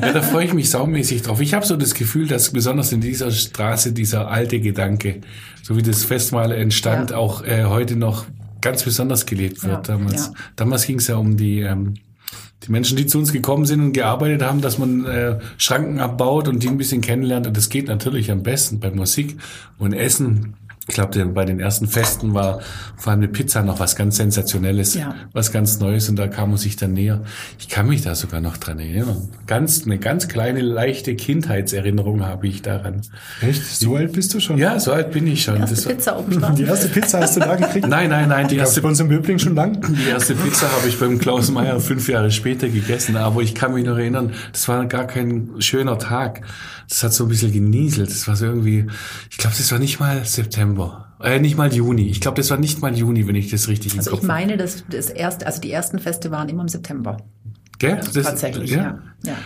Ja, 0.00 0.12
da 0.12 0.22
freue 0.22 0.44
ich 0.44 0.54
mich 0.54 0.70
saumäßig 0.70 1.22
drauf. 1.22 1.40
Ich 1.40 1.52
habe 1.54 1.66
so 1.66 1.76
das 1.76 1.94
Gefühl, 1.94 2.28
dass 2.28 2.50
besonders 2.50 2.92
in 2.92 3.00
dieser 3.00 3.30
Straße 3.32 3.92
dieser 3.92 4.28
alte 4.30 4.60
Gedanke, 4.60 5.20
so 5.62 5.76
wie 5.76 5.82
das 5.82 6.04
Festmahl 6.04 6.52
entstand, 6.52 7.10
Ja. 7.10 7.16
auch 7.16 7.42
äh, 7.44 7.64
heute 7.64 7.96
noch 7.96 8.26
ganz 8.60 8.84
besonders 8.84 9.26
gelebt 9.26 9.62
wird. 9.64 9.88
Ja, 9.88 9.94
damals 9.96 10.26
ja. 10.26 10.32
damals 10.54 10.86
ging 10.86 10.98
es 10.98 11.08
ja 11.08 11.16
um 11.16 11.36
die 11.36 11.60
ähm, 11.60 11.94
die 12.66 12.72
Menschen, 12.72 12.96
die 12.96 13.06
zu 13.06 13.18
uns 13.18 13.32
gekommen 13.32 13.64
sind 13.64 13.80
und 13.80 13.92
gearbeitet 13.92 14.42
haben, 14.42 14.60
dass 14.60 14.78
man 14.78 15.04
äh, 15.04 15.38
Schranken 15.56 16.00
abbaut 16.00 16.48
und 16.48 16.62
die 16.62 16.68
ein 16.68 16.78
bisschen 16.78 17.00
kennenlernt. 17.00 17.46
Und 17.46 17.56
das 17.56 17.68
geht 17.68 17.88
natürlich 17.88 18.30
am 18.30 18.42
besten 18.42 18.80
bei 18.80 18.90
Musik 18.90 19.36
und 19.78 19.92
Essen. 19.92 20.54
Ich 20.88 20.94
glaube, 20.94 21.26
bei 21.26 21.44
den 21.44 21.58
ersten 21.58 21.88
Festen 21.88 22.32
war 22.32 22.60
vor 22.96 23.10
allem 23.10 23.20
eine 23.20 23.28
Pizza 23.28 23.62
noch 23.62 23.80
was 23.80 23.96
ganz 23.96 24.16
Sensationelles, 24.18 24.94
Ja. 24.94 25.14
was 25.32 25.50
ganz 25.50 25.80
Neues 25.80 26.08
und 26.08 26.16
da 26.16 26.28
kam 26.28 26.50
man 26.50 26.58
sich 26.58 26.76
dann 26.76 26.92
näher. 26.92 27.22
Ich 27.58 27.68
kann 27.68 27.88
mich 27.88 28.02
da 28.02 28.14
sogar 28.14 28.40
noch 28.40 28.56
dran 28.56 28.78
erinnern. 28.78 29.28
Ganz, 29.48 29.84
eine 29.84 29.98
ganz 29.98 30.28
kleine, 30.28 30.60
leichte 30.60 31.16
Kindheitserinnerung 31.16 32.24
habe 32.24 32.46
ich 32.46 32.62
daran. 32.62 33.02
Echt? 33.40 33.64
So 33.64 33.96
alt 33.96 34.12
bist 34.12 34.32
du 34.34 34.40
schon? 34.40 34.58
Ja, 34.58 34.78
so 34.78 34.92
alt 34.92 35.10
bin 35.10 35.26
ich 35.26 35.42
schon. 35.42 35.56
Erste 35.56 35.74
Das 35.74 35.86
war- 35.86 35.92
Pizza 35.92 36.24
Straßen. 36.30 36.56
Die 36.56 36.62
erste 36.64 36.88
Pizza 36.88 37.20
hast 37.20 37.36
du 37.36 37.40
da 37.40 37.56
gekriegt? 37.56 37.86
Nein, 37.88 38.10
nein, 38.10 38.28
nein, 38.28 38.46
die 38.48 38.54
Die 38.54 38.60
erste 38.60 38.66
erste 38.76 38.82
bei 38.82 38.88
uns 38.88 39.00
im 39.00 39.08
Böbling 39.08 39.38
schon 39.38 39.54
lang? 39.54 39.80
Die 39.94 40.08
erste 40.08 40.34
Pizza 40.34 40.70
habe 40.70 40.88
ich 40.88 40.98
beim 41.00 41.18
Klaus 41.18 41.50
Meier 41.50 41.80
fünf 41.80 42.08
Jahre 42.08 42.30
später 42.30 42.68
gegessen, 42.68 43.16
aber 43.16 43.42
ich 43.42 43.54
kann 43.54 43.74
mich 43.74 43.84
noch 43.84 43.96
erinnern, 43.98 44.32
das 44.52 44.68
war 44.68 44.84
gar 44.86 45.06
kein 45.06 45.50
schöner 45.58 45.98
Tag. 45.98 46.42
Das 46.88 47.02
hat 47.02 47.12
so 47.12 47.24
ein 47.24 47.28
bisschen 47.28 47.52
genieselt. 47.52 48.10
Das 48.10 48.28
war 48.28 48.36
so 48.36 48.44
irgendwie, 48.46 48.86
ich 49.30 49.38
glaube, 49.38 49.56
das 49.58 49.72
war 49.72 49.80
nicht 49.80 49.98
mal 49.98 50.24
September. 50.24 50.75
Äh, 51.20 51.40
nicht 51.40 51.56
mal 51.56 51.72
Juni. 51.72 52.08
Ich 52.08 52.20
glaube, 52.20 52.36
das 52.36 52.50
war 52.50 52.58
nicht 52.58 52.82
mal 52.82 52.94
Juni, 52.94 53.26
wenn 53.26 53.36
ich 53.36 53.50
das 53.50 53.68
richtig 53.68 53.94
im 53.94 54.00
Also 54.00 54.10
Kopf 54.10 54.22
ich 54.22 54.28
meine, 54.28 54.56
dass 54.56 54.84
das 54.88 55.08
erste, 55.08 55.46
also 55.46 55.60
die 55.60 55.70
ersten 55.70 55.98
Feste 55.98 56.30
waren 56.30 56.48
immer 56.48 56.62
im 56.62 56.68
September. 56.68 57.16
Gell? 57.78 58.00
Das, 58.12 58.24
Tatsächlich, 58.24 58.70
ja. 58.70 58.98
ja. 59.24 59.36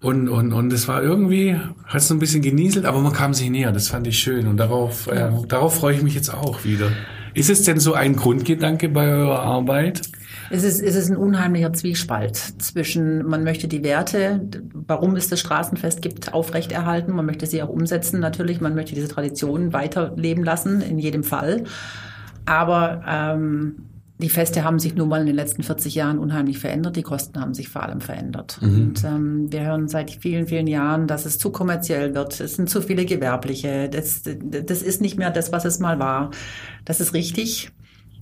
Und, 0.00 0.28
und, 0.28 0.52
und 0.52 0.72
es 0.72 0.88
war 0.88 1.02
irgendwie, 1.02 1.56
hat 1.86 2.02
so 2.02 2.14
ein 2.14 2.18
bisschen 2.20 2.42
genieselt, 2.42 2.84
aber 2.84 3.00
man 3.00 3.12
kam 3.12 3.34
sich 3.34 3.50
näher. 3.50 3.72
Das 3.72 3.88
fand 3.88 4.06
ich 4.06 4.18
schön. 4.18 4.46
Und 4.46 4.58
darauf, 4.58 5.08
äh, 5.08 5.30
darauf 5.48 5.76
freue 5.76 5.94
ich 5.96 6.02
mich 6.02 6.14
jetzt 6.14 6.32
auch 6.32 6.64
wieder. 6.64 6.90
Ist 7.34 7.50
es 7.50 7.62
denn 7.64 7.80
so 7.80 7.94
ein 7.94 8.16
Grundgedanke 8.16 8.88
bei 8.88 9.08
eurer 9.08 9.40
Arbeit? 9.40 10.02
Es 10.50 10.64
ist, 10.64 10.80
es 10.80 10.94
ist 10.94 11.10
ein 11.10 11.16
unheimlicher 11.16 11.72
Zwiespalt 11.72 12.36
zwischen, 12.36 13.26
man 13.26 13.44
möchte 13.44 13.68
die 13.68 13.82
Werte, 13.82 14.40
warum 14.72 15.16
es 15.16 15.28
das 15.28 15.40
Straßenfest 15.40 16.02
gibt, 16.02 16.32
aufrechterhalten, 16.32 17.12
man 17.12 17.26
möchte 17.26 17.46
sie 17.46 17.62
auch 17.62 17.68
umsetzen 17.68 18.20
natürlich, 18.20 18.60
man 18.60 18.74
möchte 18.74 18.94
diese 18.94 19.08
Traditionen 19.08 19.72
weiterleben 19.72 20.44
lassen, 20.44 20.80
in 20.80 20.98
jedem 20.98 21.24
Fall. 21.24 21.64
Aber 22.44 23.02
ähm, 23.06 23.86
die 24.18 24.30
Feste 24.30 24.64
haben 24.64 24.78
sich 24.78 24.94
nun 24.94 25.08
mal 25.08 25.20
in 25.20 25.26
den 25.26 25.36
letzten 25.36 25.62
40 25.62 25.94
Jahren 25.94 26.18
unheimlich 26.18 26.58
verändert, 26.58 26.96
die 26.96 27.02
Kosten 27.02 27.38
haben 27.38 27.52
sich 27.52 27.68
vor 27.68 27.82
allem 27.82 28.00
verändert. 28.00 28.58
Und 28.62 29.04
ähm, 29.04 29.52
wir 29.52 29.60
hören 29.62 29.88
seit 29.88 30.10
vielen, 30.10 30.46
vielen 30.46 30.66
Jahren, 30.66 31.06
dass 31.06 31.26
es 31.26 31.38
zu 31.38 31.50
kommerziell 31.50 32.14
wird, 32.14 32.40
es 32.40 32.54
sind 32.54 32.70
zu 32.70 32.80
viele 32.80 33.04
Gewerbliche, 33.04 33.90
das, 33.90 34.22
das 34.24 34.80
ist 34.80 35.02
nicht 35.02 35.18
mehr 35.18 35.30
das, 35.30 35.52
was 35.52 35.66
es 35.66 35.80
mal 35.80 35.98
war. 35.98 36.30
Das 36.86 37.00
ist 37.00 37.12
richtig. 37.12 37.72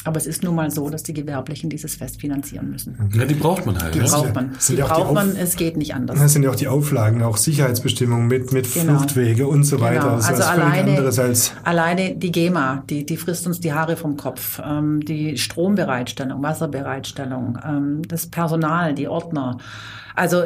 Aber 0.04 0.18
es 0.18 0.26
ist 0.26 0.42
nun 0.42 0.54
mal 0.54 0.70
so, 0.70 0.90
dass 0.90 1.02
die 1.02 1.14
Gewerblichen 1.14 1.70
dieses 1.70 1.96
Fest 1.96 2.20
finanzieren 2.20 2.70
müssen. 2.70 3.10
Ja, 3.14 3.24
die 3.24 3.34
braucht 3.34 3.64
man 3.64 3.80
halt. 3.80 3.94
Die 3.94 4.00
ja. 4.00 4.04
braucht 4.04 4.34
man. 4.34 4.54
sind 4.58 4.76
Die 4.76 4.80
ja 4.80 4.86
auch 4.86 4.96
die 4.96 5.02
braucht 5.02 5.14
man, 5.14 5.36
es 5.36 5.56
geht 5.56 5.76
nicht 5.76 5.94
anders. 5.94 6.18
Das 6.18 6.32
sind 6.32 6.42
ja 6.42 6.50
auch 6.50 6.56
die 6.56 6.68
Auflagen, 6.68 7.22
auch 7.22 7.38
Sicherheitsbestimmungen 7.38 8.26
mit, 8.28 8.52
mit 8.52 8.72
Genau. 8.72 8.98
Fluchtwege 8.98 9.46
und 9.48 9.64
so 9.64 9.80
weiter. 9.80 10.00
Genau. 10.00 10.16
Das 10.16 10.24
ist 10.24 10.30
Also 10.30 10.42
was 10.42 10.50
völlig 10.50 10.64
alleine, 10.64 10.90
anderes 10.90 11.18
als 11.18 11.52
alleine 11.64 12.16
die 12.16 12.32
GEMA, 12.32 12.84
die, 12.90 13.06
die 13.06 13.16
frisst 13.16 13.46
uns 13.46 13.60
die 13.60 13.72
Haare 13.72 13.96
vom 13.96 14.16
Kopf. 14.16 14.60
Ähm, 14.64 15.00
die 15.04 15.38
Strombereitstellung, 15.38 16.42
Wasserbereitstellung, 16.42 17.58
ähm, 17.64 18.02
das 18.06 18.26
Personal, 18.26 18.94
die 18.94 19.08
Ordner. 19.08 19.58
Also 20.14 20.44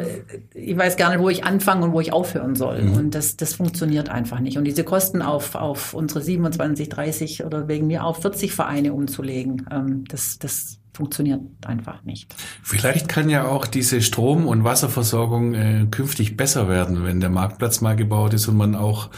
ich 0.53 0.75
weiß 0.75 0.97
gar 0.97 1.11
nicht, 1.11 1.19
wo 1.19 1.29
ich 1.29 1.43
anfangen 1.43 1.83
und 1.83 1.91
wo 1.93 2.01
ich 2.01 2.11
aufhören 2.11 2.55
soll. 2.55 2.81
Mhm. 2.81 2.93
Und 2.93 3.15
das, 3.15 3.37
das 3.37 3.53
funktioniert 3.53 4.09
einfach 4.09 4.39
nicht. 4.39 4.57
Und 4.57 4.63
diese 4.63 4.83
Kosten 4.83 5.21
auf, 5.21 5.55
auf 5.55 5.93
unsere 5.93 6.21
27, 6.21 6.89
30 6.89 7.45
oder 7.45 7.67
wegen 7.67 7.87
mir 7.87 8.03
auf 8.03 8.21
40 8.21 8.51
Vereine 8.53 8.93
umzulegen, 8.93 9.67
ähm, 9.71 10.05
das, 10.07 10.39
das 10.39 10.79
funktioniert 10.93 11.41
einfach 11.65 12.03
nicht. 12.03 12.35
Vielleicht 12.63 13.07
kann 13.07 13.29
ja 13.29 13.47
auch 13.47 13.67
diese 13.67 14.01
Strom- 14.01 14.47
und 14.47 14.63
Wasserversorgung 14.63 15.53
äh, 15.53 15.87
künftig 15.89 16.35
besser 16.35 16.67
werden, 16.67 17.05
wenn 17.05 17.19
der 17.19 17.29
Marktplatz 17.29 17.79
mal 17.79 17.95
gebaut 17.95 18.33
ist 18.33 18.47
und 18.47 18.57
man 18.57 18.75
auch 18.75 19.09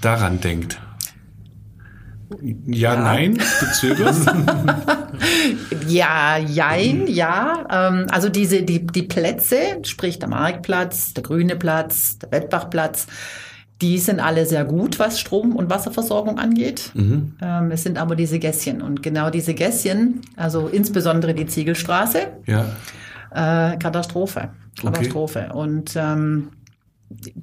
daran 0.00 0.40
denkt. 0.40 0.80
Ja, 2.66 2.96
nein, 2.96 3.34
du 3.34 3.66
zögerst. 3.72 4.28
Ja, 5.86 6.36
jein, 6.36 7.06
ja. 7.06 7.66
Ähm, 7.70 8.06
also 8.10 8.28
diese, 8.28 8.62
die, 8.62 8.86
die 8.86 9.02
Plätze, 9.02 9.56
sprich 9.82 10.18
der 10.18 10.28
Marktplatz, 10.28 11.14
der 11.14 11.22
Grüne 11.22 11.56
Platz, 11.56 12.18
der 12.18 12.30
Wettbachplatz, 12.30 13.06
die 13.80 13.98
sind 13.98 14.20
alle 14.20 14.44
sehr 14.44 14.64
gut, 14.64 14.98
was 14.98 15.20
Strom- 15.20 15.54
und 15.54 15.70
Wasserversorgung 15.70 16.38
angeht. 16.38 16.90
Mhm. 16.94 17.34
Ähm, 17.40 17.70
es 17.70 17.84
sind 17.84 17.96
aber 17.98 18.16
diese 18.16 18.38
Gässchen. 18.38 18.82
Und 18.82 19.02
genau 19.02 19.30
diese 19.30 19.54
Gässchen, 19.54 20.20
also 20.36 20.68
insbesondere 20.68 21.32
die 21.34 21.46
Ziegelstraße, 21.46 22.28
ja. 22.46 22.66
äh, 23.30 23.76
Katastrophe. 23.78 24.50
Okay. 24.80 24.92
Katastrophe. 24.92 25.50
Und 25.54 25.94
ähm, 25.96 26.50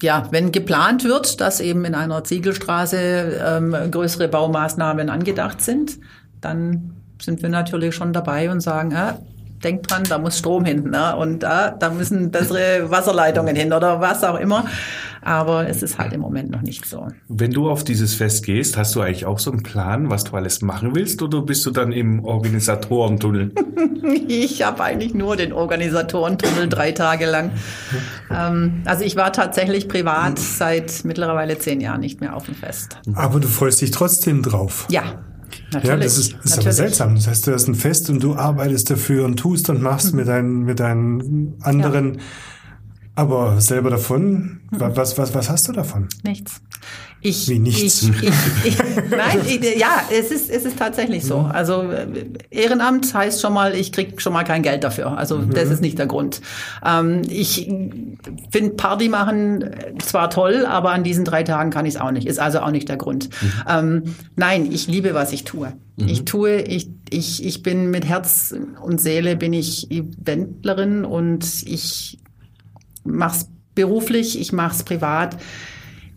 ja, 0.02 0.28
wenn 0.32 0.52
geplant 0.52 1.04
wird, 1.04 1.42
dass 1.42 1.60
eben 1.60 1.86
in 1.86 1.96
einer 1.96 2.24
Ziegelstraße 2.24 2.98
ähm, 3.44 3.76
größere 3.92 4.28
Baumaßnahmen 4.28 5.10
angedacht 5.10 5.62
sind, 5.62 6.00
dann 6.42 6.96
sind 7.22 7.42
wir 7.42 7.50
natürlich 7.50 7.96
schon 7.96 8.14
dabei 8.14 8.52
und 8.52 8.62
sagen, 8.62 8.94
ah, 8.94 9.20
denkt 9.64 9.90
dran, 9.90 10.04
da 10.08 10.18
muss 10.18 10.38
Strom 10.38 10.66
hin 10.66 10.90
ne? 10.90 11.16
und 11.16 11.44
ah, 11.44 11.72
da 11.72 11.90
müssen 11.90 12.32
bessere 12.32 12.90
Wasserleitungen 12.90 13.56
hin 13.56 13.74
oder 13.74 14.02
was 14.02 14.24
auch 14.24 14.40
immer. 14.40 14.66
Aber 15.22 15.68
es 15.68 15.82
ist 15.82 15.98
halt 15.98 16.14
im 16.14 16.22
Moment 16.22 16.52
noch 16.52 16.62
nicht 16.62 16.86
so. 16.86 17.08
Wenn 17.28 17.50
du 17.50 17.68
auf 17.68 17.84
dieses 17.84 18.14
Fest 18.14 18.46
gehst, 18.46 18.78
hast 18.78 18.94
du 18.94 19.02
eigentlich 19.02 19.26
auch 19.26 19.40
so 19.40 19.52
einen 19.52 19.64
Plan, 19.64 20.12
was 20.12 20.26
du 20.26 20.36
alles 20.36 20.62
machen 20.62 20.96
willst, 20.96 21.24
oder 21.24 21.42
bist 21.42 21.66
du 21.66 21.72
dann 21.72 21.92
im 21.92 22.24
Organisatorentunnel? 22.24 23.52
Ich 24.28 24.62
habe 24.62 24.84
eigentlich 24.84 25.16
nur 25.16 25.36
den 25.36 25.52
Organisatorentunnel 25.52 26.70
drei 26.70 26.92
Tage 26.92 27.26
lang. 27.26 27.50
Ähm, 28.30 28.84
also 28.86 29.04
ich 29.04 29.16
war 29.16 29.34
tatsächlich 29.34 29.88
privat 29.88 30.38
seit 30.38 31.04
mittlerweile 31.06 31.58
zehn 31.58 31.82
Jahren 31.82 32.02
nicht 32.02 32.22
mehr 32.22 32.36
auf 32.36 32.46
dem 32.46 32.54
Fest. 32.54 33.00
Aber 33.16 33.40
du 33.40 33.48
freust 33.48 33.82
dich 33.82 33.90
trotzdem 33.90 34.44
drauf. 34.44 34.86
Ja, 34.92 35.24
natürlich. 35.72 35.88
Ja, 35.88 35.98
das 35.98 36.18
ist, 36.18 36.28
ist 36.34 36.36
aber 36.36 36.50
natürlich. 36.50 36.76
seltsam. 36.76 37.16
Das 37.16 37.28
heißt, 37.28 37.48
du 37.48 37.54
hast 37.54 37.68
ein 37.68 37.76
Fest 37.76 38.10
und 38.10 38.22
du 38.24 38.36
arbeitest 38.36 38.90
dafür 38.90 39.26
und 39.26 39.38
tust 39.38 39.70
und 39.70 39.82
machst 39.82 40.12
Mhm. 40.14 40.20
mit 40.20 40.28
deinen, 40.28 40.64
mit 40.64 40.80
deinen 40.80 41.56
anderen. 41.62 42.20
Aber 43.18 43.62
selber 43.62 43.90
davon, 43.90 44.60
Mhm. 44.72 44.80
wa- 44.80 44.92
was, 44.96 45.18
was, 45.18 45.34
was 45.34 45.50
hast 45.50 45.68
du 45.68 45.72
davon? 45.72 46.08
Nichts. 46.24 46.62
Ich, 47.22 47.48
Wie 47.50 47.60
nichts? 47.60 48.04
Ich, 48.04 48.24
ich, 48.24 48.34
ich, 48.66 48.78
nein, 49.10 49.42
ich, 49.46 49.80
ja, 49.80 50.04
es 50.12 50.32
ist, 50.32 50.50
es 50.50 50.66
ist 50.66 50.78
tatsächlich 50.78 51.26
so. 51.26 51.40
Also 51.40 51.84
äh, 51.92 52.08
Ehrenamt 52.50 53.14
heißt 53.14 53.42
schon 53.42 53.54
mal, 53.54 53.76
ich 53.76 53.92
krieg 53.92 54.22
schon 54.22 54.34
mal 54.34 54.44
kein 54.44 54.62
Geld 54.62 54.84
dafür. 54.84 55.18
Also 55.18 55.40
das 55.40 55.70
ist 55.70 55.82
nicht 55.82 56.00
der 56.00 56.08
Grund. 56.08 56.42
Ähm, 56.86 57.22
ich 57.30 57.72
finde 58.52 58.70
Party 58.76 59.10
machen 59.10 59.62
äh, 59.62 59.98
zwar 60.00 60.30
toll, 60.30 60.66
aber 60.66 60.92
an 60.92 61.04
diesen 61.04 61.26
drei 61.26 61.44
Tagen 61.44 61.72
kann 61.72 61.86
ich 61.86 61.96
es 61.96 62.02
auch 62.02 62.12
nicht. 62.12 62.28
Ist 62.28 62.40
also 62.40 62.60
auch 62.60 62.72
nicht 62.72 62.90
der 62.90 62.98
Grund. 62.98 63.30
Ähm, 63.68 64.16
nein, 64.36 64.72
ich 64.72 64.88
liebe, 64.88 65.14
was 65.14 65.32
ich 65.32 65.44
tue. 65.44 65.74
Ich 65.98 66.26
tue, 66.26 66.62
ich, 66.62 66.90
ich, 67.10 67.46
ich 67.46 67.64
bin 67.64 67.90
mit 67.90 68.06
Herz 68.06 68.54
und 68.82 69.00
Seele 69.00 69.38
bin 69.38 69.54
ich 69.54 69.90
Eventlerin 69.90 71.06
und 71.06 71.46
ich 71.66 72.20
mach's 73.06 73.48
beruflich, 73.76 74.40
ich 74.40 74.52
mach's 74.52 74.84
privat. 74.84 75.38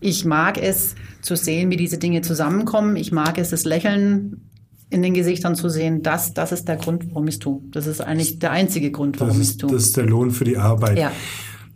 Ich 0.01 0.25
mag 0.25 0.59
es 0.59 0.95
zu 1.23 1.37
sehen, 1.37 1.71
wie 1.71 1.77
diese 1.77 1.99
Dinge 1.99 2.23
zusammenkommen. 2.23 2.97
Ich 2.97 3.13
mag 3.13 3.39
es, 3.39 3.51
das 3.51 3.65
Lächeln 3.65 4.49
in 4.91 5.03
den 5.03 5.15
Gesichtern 5.15 5.55
zu 5.55 5.69
sehen. 5.69 6.03
Das, 6.03 6.35
das 6.35 6.53
ist 6.53 6.69
der 6.69 6.77
Grund, 6.77 7.07
warum 7.11 7.29
ich 7.29 7.35
es 7.35 7.39
tue. 7.41 7.61
Das 7.73 7.87
ist 7.87 8.01
eigentlich 8.01 8.39
der 8.39 8.53
einzige 8.53 8.91
Grund, 8.91 9.21
warum 9.21 9.41
ich 9.41 9.49
es 9.49 9.57
tue. 9.57 9.71
das 9.71 9.85
ist 9.85 9.97
der 9.97 10.07
Lohn 10.07 10.31
für 10.31 10.45
die 10.45 10.57
Arbeit. 10.57 10.99
Ja. 10.99 11.13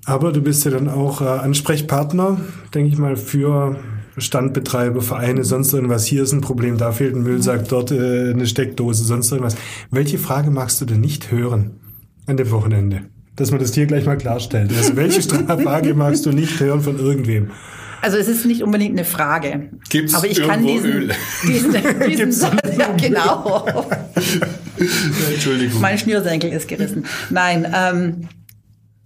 Aber 0.04 0.32
du 0.32 0.40
bist 0.40 0.64
ja 0.64 0.70
dann 0.70 0.88
auch 0.88 1.20
äh, 1.20 1.24
Ansprechpartner, 1.24 2.40
denke 2.74 2.92
ich 2.92 2.98
mal, 2.98 3.16
für 3.16 3.76
Standbetreiber, 4.16 5.00
Vereine, 5.00 5.44
sonst 5.44 5.72
irgendwas. 5.72 6.06
Hier 6.06 6.22
ist 6.22 6.32
ein 6.32 6.40
Problem, 6.40 6.76
da 6.76 6.92
fehlt 6.92 7.14
ein 7.14 7.22
Müllsack, 7.22 7.68
dort 7.68 7.92
äh, 7.92 8.30
eine 8.30 8.46
Steckdose, 8.46 9.04
sonst 9.04 9.30
irgendwas. 9.30 9.56
Welche 9.90 10.18
Frage 10.18 10.50
magst 10.50 10.80
du 10.80 10.86
denn 10.86 11.00
nicht 11.00 11.30
hören 11.30 11.80
an 12.26 12.36
dem 12.36 12.50
Wochenende? 12.50 13.02
Dass 13.36 13.50
man 13.50 13.60
das 13.60 13.74
hier 13.74 13.86
gleich 13.86 14.04
mal 14.04 14.18
klarstellt. 14.18 14.72
Also 14.76 14.96
welche 14.96 15.22
Frage 15.62 15.94
magst 15.94 16.26
du 16.26 16.32
nicht 16.32 16.58
hören 16.60 16.80
von 16.80 16.98
irgendwem? 16.98 17.50
Also 18.02 18.16
es 18.18 18.26
ist 18.26 18.44
nicht 18.44 18.62
unbedingt 18.64 18.98
eine 18.98 19.04
Frage. 19.04 19.70
Gibt's 19.88 20.14
Aber 20.14 20.26
ich 20.26 20.42
kann 20.42 20.66
diesen, 20.66 20.90
Öl? 20.90 21.10
diesen, 21.46 21.72
diesen 22.08 22.32
Satz, 22.32 22.76
ja 22.76 22.92
genau. 22.96 23.64
Entschuldigung. 25.32 25.80
Mein 25.80 25.96
Schnürsenkel 25.96 26.52
ist 26.52 26.66
gerissen. 26.66 27.06
Nein, 27.30 27.72
ähm, 27.72 28.28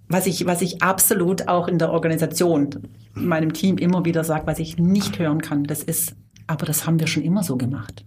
was 0.09 0.26
ich, 0.26 0.46
was 0.46 0.62
ich 0.62 0.82
absolut 0.82 1.46
auch 1.46 1.68
in 1.68 1.78
der 1.78 1.90
Organisation, 1.92 2.70
meinem 3.12 3.52
Team 3.52 3.76
immer 3.76 4.06
wieder 4.06 4.24
sage, 4.24 4.46
was 4.46 4.59
ich 4.59 4.78
nicht 4.78 5.18
hören 5.18 5.42
kann, 5.42 5.64
das 5.64 5.82
ist, 5.82 6.14
aber 6.46 6.64
das 6.64 6.87
haben 6.87 6.98
wir 6.98 7.06
schon 7.06 7.22
immer 7.22 7.42
so 7.42 7.56
gemacht. 7.56 8.06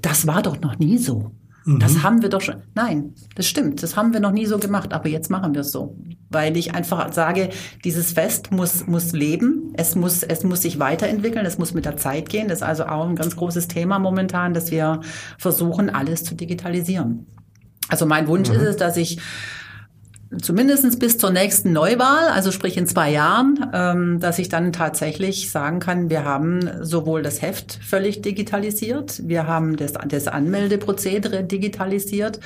Das 0.00 0.26
war 0.26 0.42
doch 0.42 0.60
noch 0.62 0.78
nie 0.78 0.96
so. 0.96 1.30
Das 1.64 2.02
haben 2.02 2.22
wir 2.22 2.28
doch 2.28 2.40
schon. 2.40 2.56
Nein, 2.74 3.14
das 3.36 3.46
stimmt. 3.46 3.82
Das 3.82 3.96
haben 3.96 4.12
wir 4.12 4.20
noch 4.20 4.32
nie 4.32 4.46
so 4.46 4.58
gemacht, 4.58 4.92
aber 4.92 5.08
jetzt 5.08 5.30
machen 5.30 5.54
wir 5.54 5.60
es 5.60 5.70
so. 5.70 5.96
Weil 6.28 6.56
ich 6.56 6.74
einfach 6.74 7.12
sage, 7.12 7.50
dieses 7.84 8.12
Fest 8.12 8.50
muss, 8.50 8.86
muss 8.86 9.12
leben. 9.12 9.72
Es 9.74 9.94
muss, 9.94 10.22
es 10.22 10.42
muss 10.42 10.62
sich 10.62 10.78
weiterentwickeln. 10.78 11.46
Es 11.46 11.58
muss 11.58 11.72
mit 11.72 11.84
der 11.84 11.96
Zeit 11.96 12.28
gehen. 12.28 12.48
Das 12.48 12.58
ist 12.58 12.64
also 12.64 12.86
auch 12.86 13.08
ein 13.08 13.16
ganz 13.16 13.36
großes 13.36 13.68
Thema 13.68 13.98
momentan, 13.98 14.54
dass 14.54 14.70
wir 14.70 15.00
versuchen, 15.38 15.88
alles 15.90 16.24
zu 16.24 16.34
digitalisieren. 16.34 17.26
Also 17.88 18.06
mein 18.06 18.26
Wunsch 18.26 18.48
ist 18.48 18.62
es, 18.62 18.76
dass 18.76 18.96
ich 18.96 19.20
zumindest 20.40 20.98
bis 20.98 21.18
zur 21.18 21.30
nächsten 21.30 21.72
Neuwahl, 21.72 22.28
also 22.28 22.50
sprich 22.50 22.76
in 22.76 22.86
zwei 22.86 23.10
Jahren, 23.10 23.70
ähm, 23.72 24.20
dass 24.20 24.38
ich 24.38 24.48
dann 24.48 24.72
tatsächlich 24.72 25.50
sagen 25.50 25.80
kann, 25.80 26.10
wir 26.10 26.24
haben 26.24 26.60
sowohl 26.80 27.22
das 27.22 27.42
Heft 27.42 27.78
völlig 27.82 28.22
digitalisiert, 28.22 29.26
wir 29.26 29.46
haben 29.46 29.76
das, 29.76 29.92
das 30.08 30.28
Anmeldeprozedere 30.28 31.44
digitalisiert. 31.44 32.40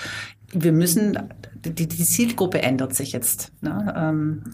Wir 0.52 0.72
müssen, 0.72 1.18
die, 1.64 1.86
die 1.86 2.04
Zielgruppe 2.04 2.62
ändert 2.62 2.94
sich 2.94 3.12
jetzt. 3.12 3.52
Ne? 3.60 3.94
Ähm, 3.96 4.44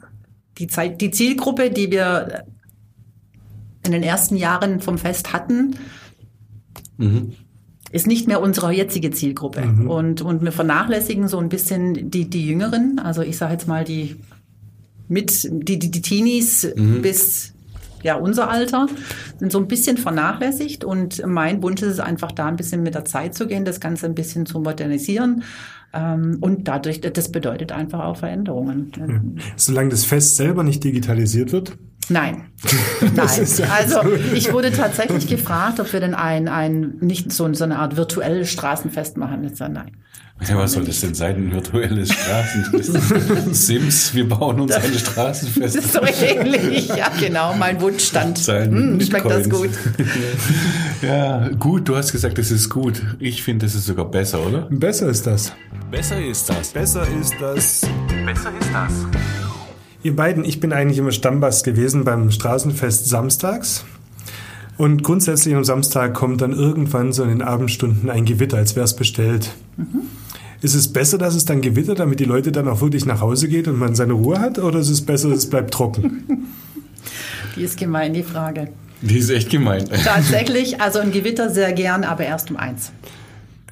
die, 0.59 0.67
Zeit, 0.67 1.01
die 1.01 1.11
Zielgruppe, 1.11 1.71
die 1.71 1.91
wir 1.91 2.45
in 3.85 3.93
den 3.93 4.03
ersten 4.03 4.37
Jahren 4.37 4.81
vom 4.81 4.99
Fest 4.99 5.33
hatten, 5.33 5.77
ist 7.93 8.07
nicht 8.07 8.27
mehr 8.27 8.41
unsere 8.41 8.73
jetzige 8.73 9.11
Zielgruppe. 9.11 9.63
Und, 9.87 10.23
und 10.23 10.43
wir 10.43 10.53
vernachlässigen 10.53 11.29
so 11.29 11.39
ein 11.39 11.49
bisschen 11.49 12.11
die, 12.11 12.29
die 12.29 12.47
Jüngeren, 12.47 12.99
also 12.99 13.23
ich 13.23 13.37
sage 13.37 13.53
jetzt 13.53 13.69
mal 13.69 13.85
die 13.85 14.17
mit, 15.09 15.49
die, 15.51 15.79
die, 15.79 15.91
die 15.91 16.03
Teenies 16.03 16.73
bis 17.03 17.53
ja, 18.03 18.17
unser 18.17 18.51
Alter 18.51 18.89
sind 19.39 19.53
so 19.53 19.59
ein 19.59 19.69
bisschen 19.69 19.97
vernachlässigt 19.97 20.85
und 20.85 21.25
mein 21.27 21.63
Wunsch 21.63 21.83
ist 21.83 21.89
es 21.89 22.01
einfach 22.01 22.33
da 22.33 22.47
ein 22.47 22.57
bisschen 22.57 22.83
mit 22.83 22.95
der 22.95 23.05
Zeit 23.05 23.35
zu 23.35 23.47
gehen, 23.47 23.65
das 23.65 23.81
Ganze 23.81 24.07
ein 24.07 24.15
bisschen 24.15 24.45
zu 24.45 24.61
modernisieren. 24.61 25.45
Ähm, 25.93 26.39
und 26.41 26.69
dadurch, 26.69 27.01
das 27.01 27.31
bedeutet 27.31 27.71
einfach 27.71 28.01
auch 28.01 28.17
Veränderungen. 28.17 29.39
Solange 29.57 29.91
das 29.91 30.05
Fest 30.05 30.37
selber 30.37 30.65
nicht 30.65 30.83
digitalisiert 30.83 31.53
wird, 31.53 31.77
Nein. 32.13 32.45
Nein. 33.15 33.47
Also 33.71 34.03
ich 34.35 34.53
wurde 34.53 34.71
tatsächlich 34.71 35.27
gefragt, 35.27 35.81
ob 35.81 35.93
wir 35.93 36.01
denn 36.01 36.15
ein, 36.15 36.49
ein 36.49 36.99
nicht 37.01 37.33
so, 37.33 37.53
so 37.55 37.65
eine 37.65 37.79
Art 37.79 37.97
virtuelles 37.97 38.51
Straßenfest 38.51 39.17
machen. 39.17 39.45
Ich 39.45 39.57
sage, 39.57 39.73
nein. 39.73 39.91
Ja, 40.49 40.59
was 40.59 40.73
soll 40.73 40.85
das 40.85 41.01
denn 41.01 41.15
sein? 41.15 41.37
Ein 41.37 41.53
virtuelles 41.53 42.13
Straßenfest? 42.13 43.55
Sims, 43.67 44.15
wir 44.15 44.29
bauen 44.29 44.61
uns 44.61 44.73
ein 44.73 44.93
Straßenfest. 44.93 45.77
Das 45.77 45.85
ist 45.85 45.93
so 45.93 46.01
ähnlich. 46.03 46.89
Ja, 46.89 47.11
genau, 47.19 47.55
mein 47.55 47.81
Wunschstand. 47.81 48.39
Hm, 48.39 49.01
schmeckt 49.01 49.31
das 49.31 49.49
gut. 49.49 49.71
Ja, 51.03 51.49
gut, 51.59 51.89
du 51.89 51.97
hast 51.97 52.13
gesagt, 52.13 52.39
das 52.39 52.53
ist 52.53 52.69
gut. 52.69 53.03
Ich 53.19 53.43
finde, 53.43 53.67
das 53.67 53.75
ist 53.75 53.87
sogar 53.87 54.05
besser, 54.05 54.47
oder? 54.47 54.69
besser 54.71 55.09
ist 55.09 55.27
das. 55.27 55.53
Besser 55.91 56.25
ist 56.25 56.49
das. 56.49 56.69
Besser 56.69 57.07
ist 57.21 57.35
das. 57.41 57.81
Besser 58.25 58.53
ist 58.61 58.71
das. 58.73 58.93
Ihr 60.03 60.17
beiden, 60.17 60.45
ich 60.45 60.59
bin 60.59 60.73
eigentlich 60.73 60.99
immer 60.99 61.13
Stammbast 61.13 61.65
gewesen 61.65 62.05
beim 62.05 62.31
Straßenfest 62.31 63.09
samstags. 63.09 63.85
Und 64.77 65.05
grundsätzlich 65.05 65.55
am 65.55 65.65
Samstag 65.65 66.15
kommt 66.15 66.41
dann 66.41 66.53
irgendwann 66.53 67.13
so 67.13 67.23
in 67.23 67.29
den 67.29 67.43
Abendstunden 67.43 68.11
ein 68.11 68.25
Gewitter, 68.25 68.57
als 68.57 68.75
wäre 68.75 68.85
es 68.85 68.97
bestellt. 68.97 69.51
Ist 70.61 70.75
es 70.75 70.93
besser, 70.93 71.19
dass 71.19 71.35
es 71.35 71.45
dann 71.45 71.61
gewittert, 71.61 72.01
damit 72.01 72.19
die 72.19 72.25
Leute 72.25 72.51
dann 72.51 72.67
auch 72.69 72.81
wirklich 72.81 73.05
nach 73.05 73.21
Hause 73.21 73.49
geht 73.49 73.69
und 73.69 73.79
man 73.79 73.95
seine 73.95 74.15
Ruhe 74.15 74.41
hat? 74.41 74.59
Oder 74.59 74.81
ist 74.81 74.91
es 74.91 75.03
besser, 75.03 75.31
es 75.31 75.49
bleibt 75.49 75.73
trocken? 75.73 76.25
Die 77.57 77.63
ist 77.63 77.77
gemein, 77.79 78.15
die 78.15 78.23
Frage. 78.23 78.69
Die 79.03 79.19
ist 79.19 79.29
echt 79.29 79.51
gemein. 79.51 79.85
Tatsächlich, 80.05 80.81
also 80.81 81.01
ein 81.01 81.13
Gewitter 81.13 81.51
sehr 81.51 81.75
gern, 81.75 82.03
aber 82.03 82.25
erst 82.25 82.51
um 82.51 82.57
eins. 82.57 82.93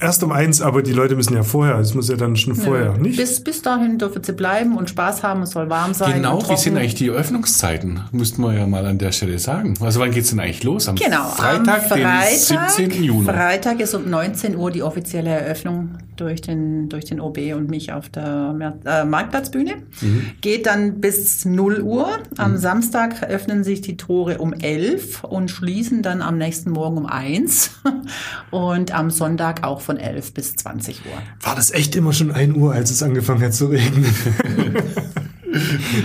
Erst 0.00 0.22
um 0.22 0.32
eins, 0.32 0.62
aber 0.62 0.82
die 0.82 0.92
Leute 0.92 1.14
müssen 1.14 1.34
ja 1.34 1.42
vorher. 1.42 1.78
Es 1.78 1.94
muss 1.94 2.08
ja 2.08 2.16
dann 2.16 2.34
schon 2.36 2.54
vorher, 2.54 2.96
nicht? 2.96 3.18
Bis, 3.18 3.44
bis 3.44 3.60
dahin 3.60 3.98
dürfen 3.98 4.24
sie 4.24 4.32
bleiben 4.32 4.78
und 4.78 4.88
Spaß 4.88 5.22
haben, 5.22 5.42
es 5.42 5.50
soll 5.50 5.68
warm 5.68 5.92
sein. 5.92 6.14
Genau, 6.14 6.42
wie 6.48 6.56
sind 6.56 6.76
eigentlich 6.76 6.94
die 6.94 7.10
Öffnungszeiten? 7.10 8.00
Müssten 8.10 8.42
wir 8.42 8.54
ja 8.54 8.66
mal 8.66 8.86
an 8.86 8.98
der 8.98 9.12
Stelle 9.12 9.38
sagen. 9.38 9.74
Also 9.80 10.00
wann 10.00 10.10
geht's 10.10 10.30
denn 10.30 10.40
eigentlich 10.40 10.62
los? 10.64 10.88
Am 10.88 10.96
Genau, 10.96 11.28
Freitag, 11.28 11.90
am 11.90 11.98
den 11.98 12.06
Freitag, 12.06 12.70
17. 12.70 13.02
Juni. 13.02 13.24
Freitag 13.26 13.80
ist 13.80 13.94
um 13.94 14.08
19 14.08 14.56
Uhr 14.56 14.70
die 14.70 14.82
offizielle 14.82 15.30
Eröffnung 15.30 15.98
durch 16.20 16.40
den, 16.40 16.88
durch 16.88 17.06
den 17.06 17.20
OB 17.20 17.38
und 17.54 17.70
mich 17.70 17.92
auf 17.92 18.08
der 18.08 18.52
Mer 18.52 18.78
äh, 18.84 19.04
Marktplatzbühne. 19.04 19.76
Mhm. 20.00 20.26
Geht 20.40 20.66
dann 20.66 21.00
bis 21.00 21.44
0 21.44 21.80
Uhr. 21.80 22.18
Am 22.36 22.56
Samstag 22.56 23.22
öffnen 23.22 23.64
sich 23.64 23.80
die 23.80 23.96
Tore 23.96 24.38
um 24.38 24.52
11 24.52 25.24
und 25.24 25.50
schließen 25.50 26.02
dann 26.02 26.22
am 26.22 26.38
nächsten 26.38 26.70
Morgen 26.70 26.98
um 26.98 27.06
1 27.06 27.70
und 28.50 28.94
am 28.94 29.10
Sonntag 29.10 29.64
auch 29.64 29.80
von 29.90 29.96
11 29.98 30.34
bis 30.34 30.54
20 30.54 31.00
Uhr. 31.04 31.20
War 31.44 31.56
das 31.56 31.72
echt 31.72 31.96
immer 31.96 32.12
schon 32.12 32.30
1 32.30 32.54
Uhr, 32.56 32.72
als 32.72 32.92
es 32.92 33.02
angefangen 33.02 33.42
hat 33.42 33.54
zu 33.54 33.66
regnen? 33.66 34.06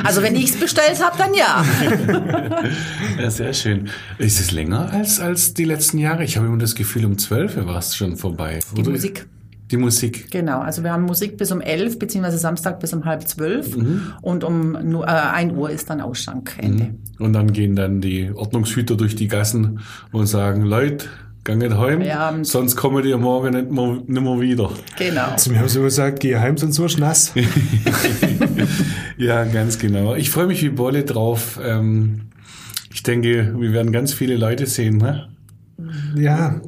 Also 0.04 0.24
wenn 0.24 0.36
ich 0.36 0.46
es 0.50 0.60
bestellt 0.60 1.00
habe, 1.04 1.16
dann 1.20 1.36
ja. 1.36 1.64
Ja, 3.22 3.30
sehr 3.30 3.54
schön. 3.54 3.90
Ist 4.18 4.40
es 4.40 4.52
länger 4.52 4.92
als, 4.92 5.20
als 5.20 5.54
die 5.54 5.66
letzten 5.66 6.00
Jahre? 6.00 6.24
Ich 6.24 6.36
habe 6.36 6.48
immer 6.48 6.58
das 6.58 6.74
Gefühl, 6.74 7.06
um 7.06 7.20
12 7.20 7.58
Uhr 7.58 7.68
war 7.68 7.78
es 7.78 7.96
schon 7.96 8.18
vorbei. 8.18 8.60
Die 8.76 8.82
Oder? 8.82 8.90
Musik. 8.90 9.28
Die 9.70 9.78
Musik. 9.78 10.32
Genau, 10.32 10.62
also 10.62 10.84
wir 10.84 10.92
haben 10.92 11.04
Musik 11.04 11.38
bis 11.38 11.52
um 11.52 11.62
11, 11.62 12.00
beziehungsweise 12.00 12.40
Samstag 12.40 12.80
bis 12.80 12.92
um 12.94 13.06
halb 13.06 13.28
zwölf 13.28 13.76
Mhm. 13.76 14.14
und 14.24 14.44
um 14.44 14.72
nur, 14.84 15.06
äh, 15.06 15.12
1 15.12 15.54
Uhr 15.54 15.70
ist 15.70 15.92
dann 15.92 16.02
Ausschrankende. 16.02 16.96
Und 17.20 17.34
dann 17.34 17.54
gehen 17.54 17.76
dann 17.76 18.02
die 18.02 18.32
Ordnungshüter 18.34 18.96
durch 18.98 19.16
die 19.16 19.28
Gassen 19.28 19.80
und 20.12 20.26
sagen, 20.26 20.64
Leute, 20.64 21.06
ganget 21.46 21.78
heim, 21.78 22.02
Feierabend. 22.02 22.46
sonst 22.46 22.76
kommen 22.76 23.02
die 23.04 23.16
morgen 23.16 23.54
nicht 23.54 23.72
mehr, 23.72 24.02
nicht 24.06 24.22
mehr 24.22 24.42
wieder. 24.42 24.72
Genau. 24.98 25.36
Zu 25.38 25.52
mir 25.52 25.60
haben 25.60 25.70
sie 25.70 25.80
gesagt, 25.80 26.20
geh 26.20 26.36
heim, 26.36 26.58
sonst 26.58 26.80
wirst 26.80 26.98
du 26.98 27.02
nass. 27.02 27.34
Ja, 29.18 29.46
ganz 29.46 29.80
genau. 29.80 30.16
Ich 30.16 30.30
freue 30.30 30.48
mich 30.48 30.62
wie 30.62 30.70
Bolle 30.70 31.04
drauf. 31.06 31.60
Ähm, 31.64 32.32
ich 32.94 33.04
denke, 33.04 33.56
wir 33.58 33.72
werden 33.72 33.92
ganz 33.92 34.14
viele 34.14 34.36
Leute 34.36 34.66
sehen. 34.66 34.98
Ne? 34.98 35.30
Ja, 36.18 36.62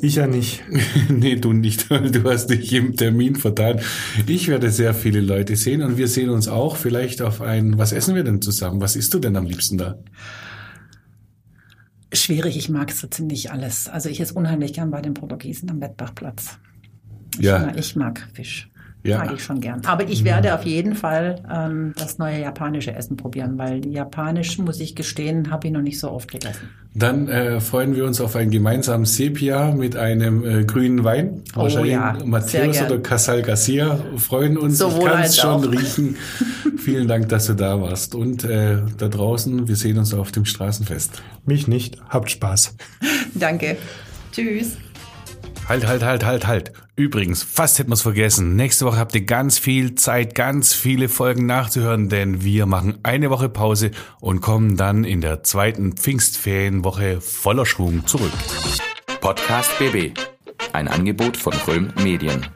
ich 0.00 0.16
ja 0.16 0.26
nicht. 0.26 0.62
nee, 1.08 1.36
du 1.36 1.52
nicht. 1.52 1.86
Du 2.12 2.24
hast 2.24 2.48
dich 2.48 2.72
im 2.72 2.96
Termin 2.96 3.36
vertan. 3.36 3.80
Ich 4.26 4.48
werde 4.48 4.70
sehr 4.70 4.94
viele 4.94 5.20
Leute 5.20 5.54
sehen 5.56 5.82
und 5.82 5.96
wir 5.96 6.08
sehen 6.08 6.30
uns 6.30 6.48
auch 6.48 6.76
vielleicht 6.76 7.22
auf 7.22 7.40
ein, 7.40 7.78
was 7.78 7.92
essen 7.92 8.14
wir 8.14 8.24
denn 8.24 8.42
zusammen? 8.42 8.80
Was 8.80 8.96
isst 8.96 9.14
du 9.14 9.20
denn 9.20 9.36
am 9.36 9.46
liebsten 9.46 9.78
da? 9.78 9.98
Schwierig, 12.12 12.56
ich 12.56 12.68
mag 12.68 12.90
so 12.92 13.06
ziemlich 13.06 13.50
alles. 13.50 13.88
Also 13.88 14.08
ich 14.08 14.20
esse 14.20 14.34
unheimlich 14.34 14.74
gern 14.74 14.90
bei 14.90 15.00
den 15.00 15.14
Portugiesen 15.14 15.70
am 15.70 15.80
Wettbachplatz. 15.80 16.58
Ich, 17.38 17.44
Ja. 17.44 17.60
mag, 17.60 17.78
ich 17.78 17.96
mag 17.96 18.28
Fisch. 18.34 18.68
Ja. 19.04 19.18
Mag 19.18 19.32
ich 19.34 19.42
schon 19.42 19.60
gern. 19.60 19.82
Aber 19.84 20.08
ich 20.08 20.22
werde 20.24 20.54
auf 20.54 20.64
jeden 20.64 20.94
Fall 20.94 21.42
ähm, 21.52 21.92
das 21.96 22.18
neue 22.18 22.40
japanische 22.40 22.94
Essen 22.94 23.16
probieren, 23.16 23.58
weil 23.58 23.84
japanisch, 23.86 24.58
muss 24.58 24.78
ich 24.78 24.94
gestehen, 24.94 25.50
habe 25.50 25.66
ich 25.66 25.72
noch 25.72 25.82
nicht 25.82 25.98
so 25.98 26.10
oft 26.10 26.30
gegessen. 26.30 26.68
Dann 26.94 27.26
äh, 27.28 27.60
freuen 27.60 27.96
wir 27.96 28.04
uns 28.04 28.20
auf 28.20 28.36
ein 28.36 28.50
gemeinsames 28.50 29.16
Sepia 29.16 29.72
mit 29.72 29.96
einem 29.96 30.44
äh, 30.44 30.64
grünen 30.64 31.04
Wein. 31.04 31.42
Oh 31.56 31.62
Wahrscheinlich 31.62 31.92
ja, 31.92 32.18
Matthäus 32.24 32.82
oder 32.82 32.98
Casal 32.98 33.42
Garcia 33.42 33.98
freuen 34.18 34.56
uns. 34.56 34.78
Sowohl 34.78 35.08
ich 35.08 35.12
kann 35.12 35.22
es 35.22 35.36
schon 35.38 35.66
auch. 35.66 35.72
riechen. 35.72 36.16
Vielen 36.76 37.08
Dank, 37.08 37.28
dass 37.28 37.46
du 37.46 37.54
da 37.54 37.80
warst. 37.80 38.14
Und 38.14 38.44
äh, 38.44 38.78
da 38.98 39.08
draußen, 39.08 39.66
wir 39.68 39.76
sehen 39.76 39.98
uns 39.98 40.14
auf 40.14 40.32
dem 40.32 40.44
Straßenfest. 40.44 41.22
Mich 41.46 41.66
nicht. 41.66 41.96
Habt 42.08 42.30
Spaß. 42.30 42.76
Danke. 43.34 43.78
Tschüss. 44.32 44.76
Halt, 45.68 45.86
halt, 45.86 46.02
halt, 46.02 46.24
halt, 46.24 46.46
halt. 46.46 46.72
Übrigens, 46.96 47.42
fast 47.42 47.78
hätten 47.78 47.90
wir 47.90 47.94
es 47.94 48.02
vergessen. 48.02 48.56
Nächste 48.56 48.84
Woche 48.84 48.98
habt 48.98 49.14
ihr 49.14 49.24
ganz 49.24 49.58
viel 49.58 49.94
Zeit, 49.94 50.34
ganz 50.34 50.74
viele 50.74 51.08
Folgen 51.08 51.46
nachzuhören, 51.46 52.08
denn 52.08 52.44
wir 52.44 52.66
machen 52.66 52.98
eine 53.02 53.30
Woche 53.30 53.48
Pause 53.48 53.92
und 54.20 54.40
kommen 54.40 54.76
dann 54.76 55.04
in 55.04 55.20
der 55.20 55.42
zweiten 55.42 55.92
Pfingstferienwoche 55.96 57.20
voller 57.20 57.64
Schwung 57.64 58.06
zurück. 58.06 58.32
Podcast 59.20 59.70
BB. 59.78 60.18
Ein 60.72 60.88
Angebot 60.88 61.36
von 61.36 61.54
Röhm 61.66 61.92
Medien. 62.02 62.46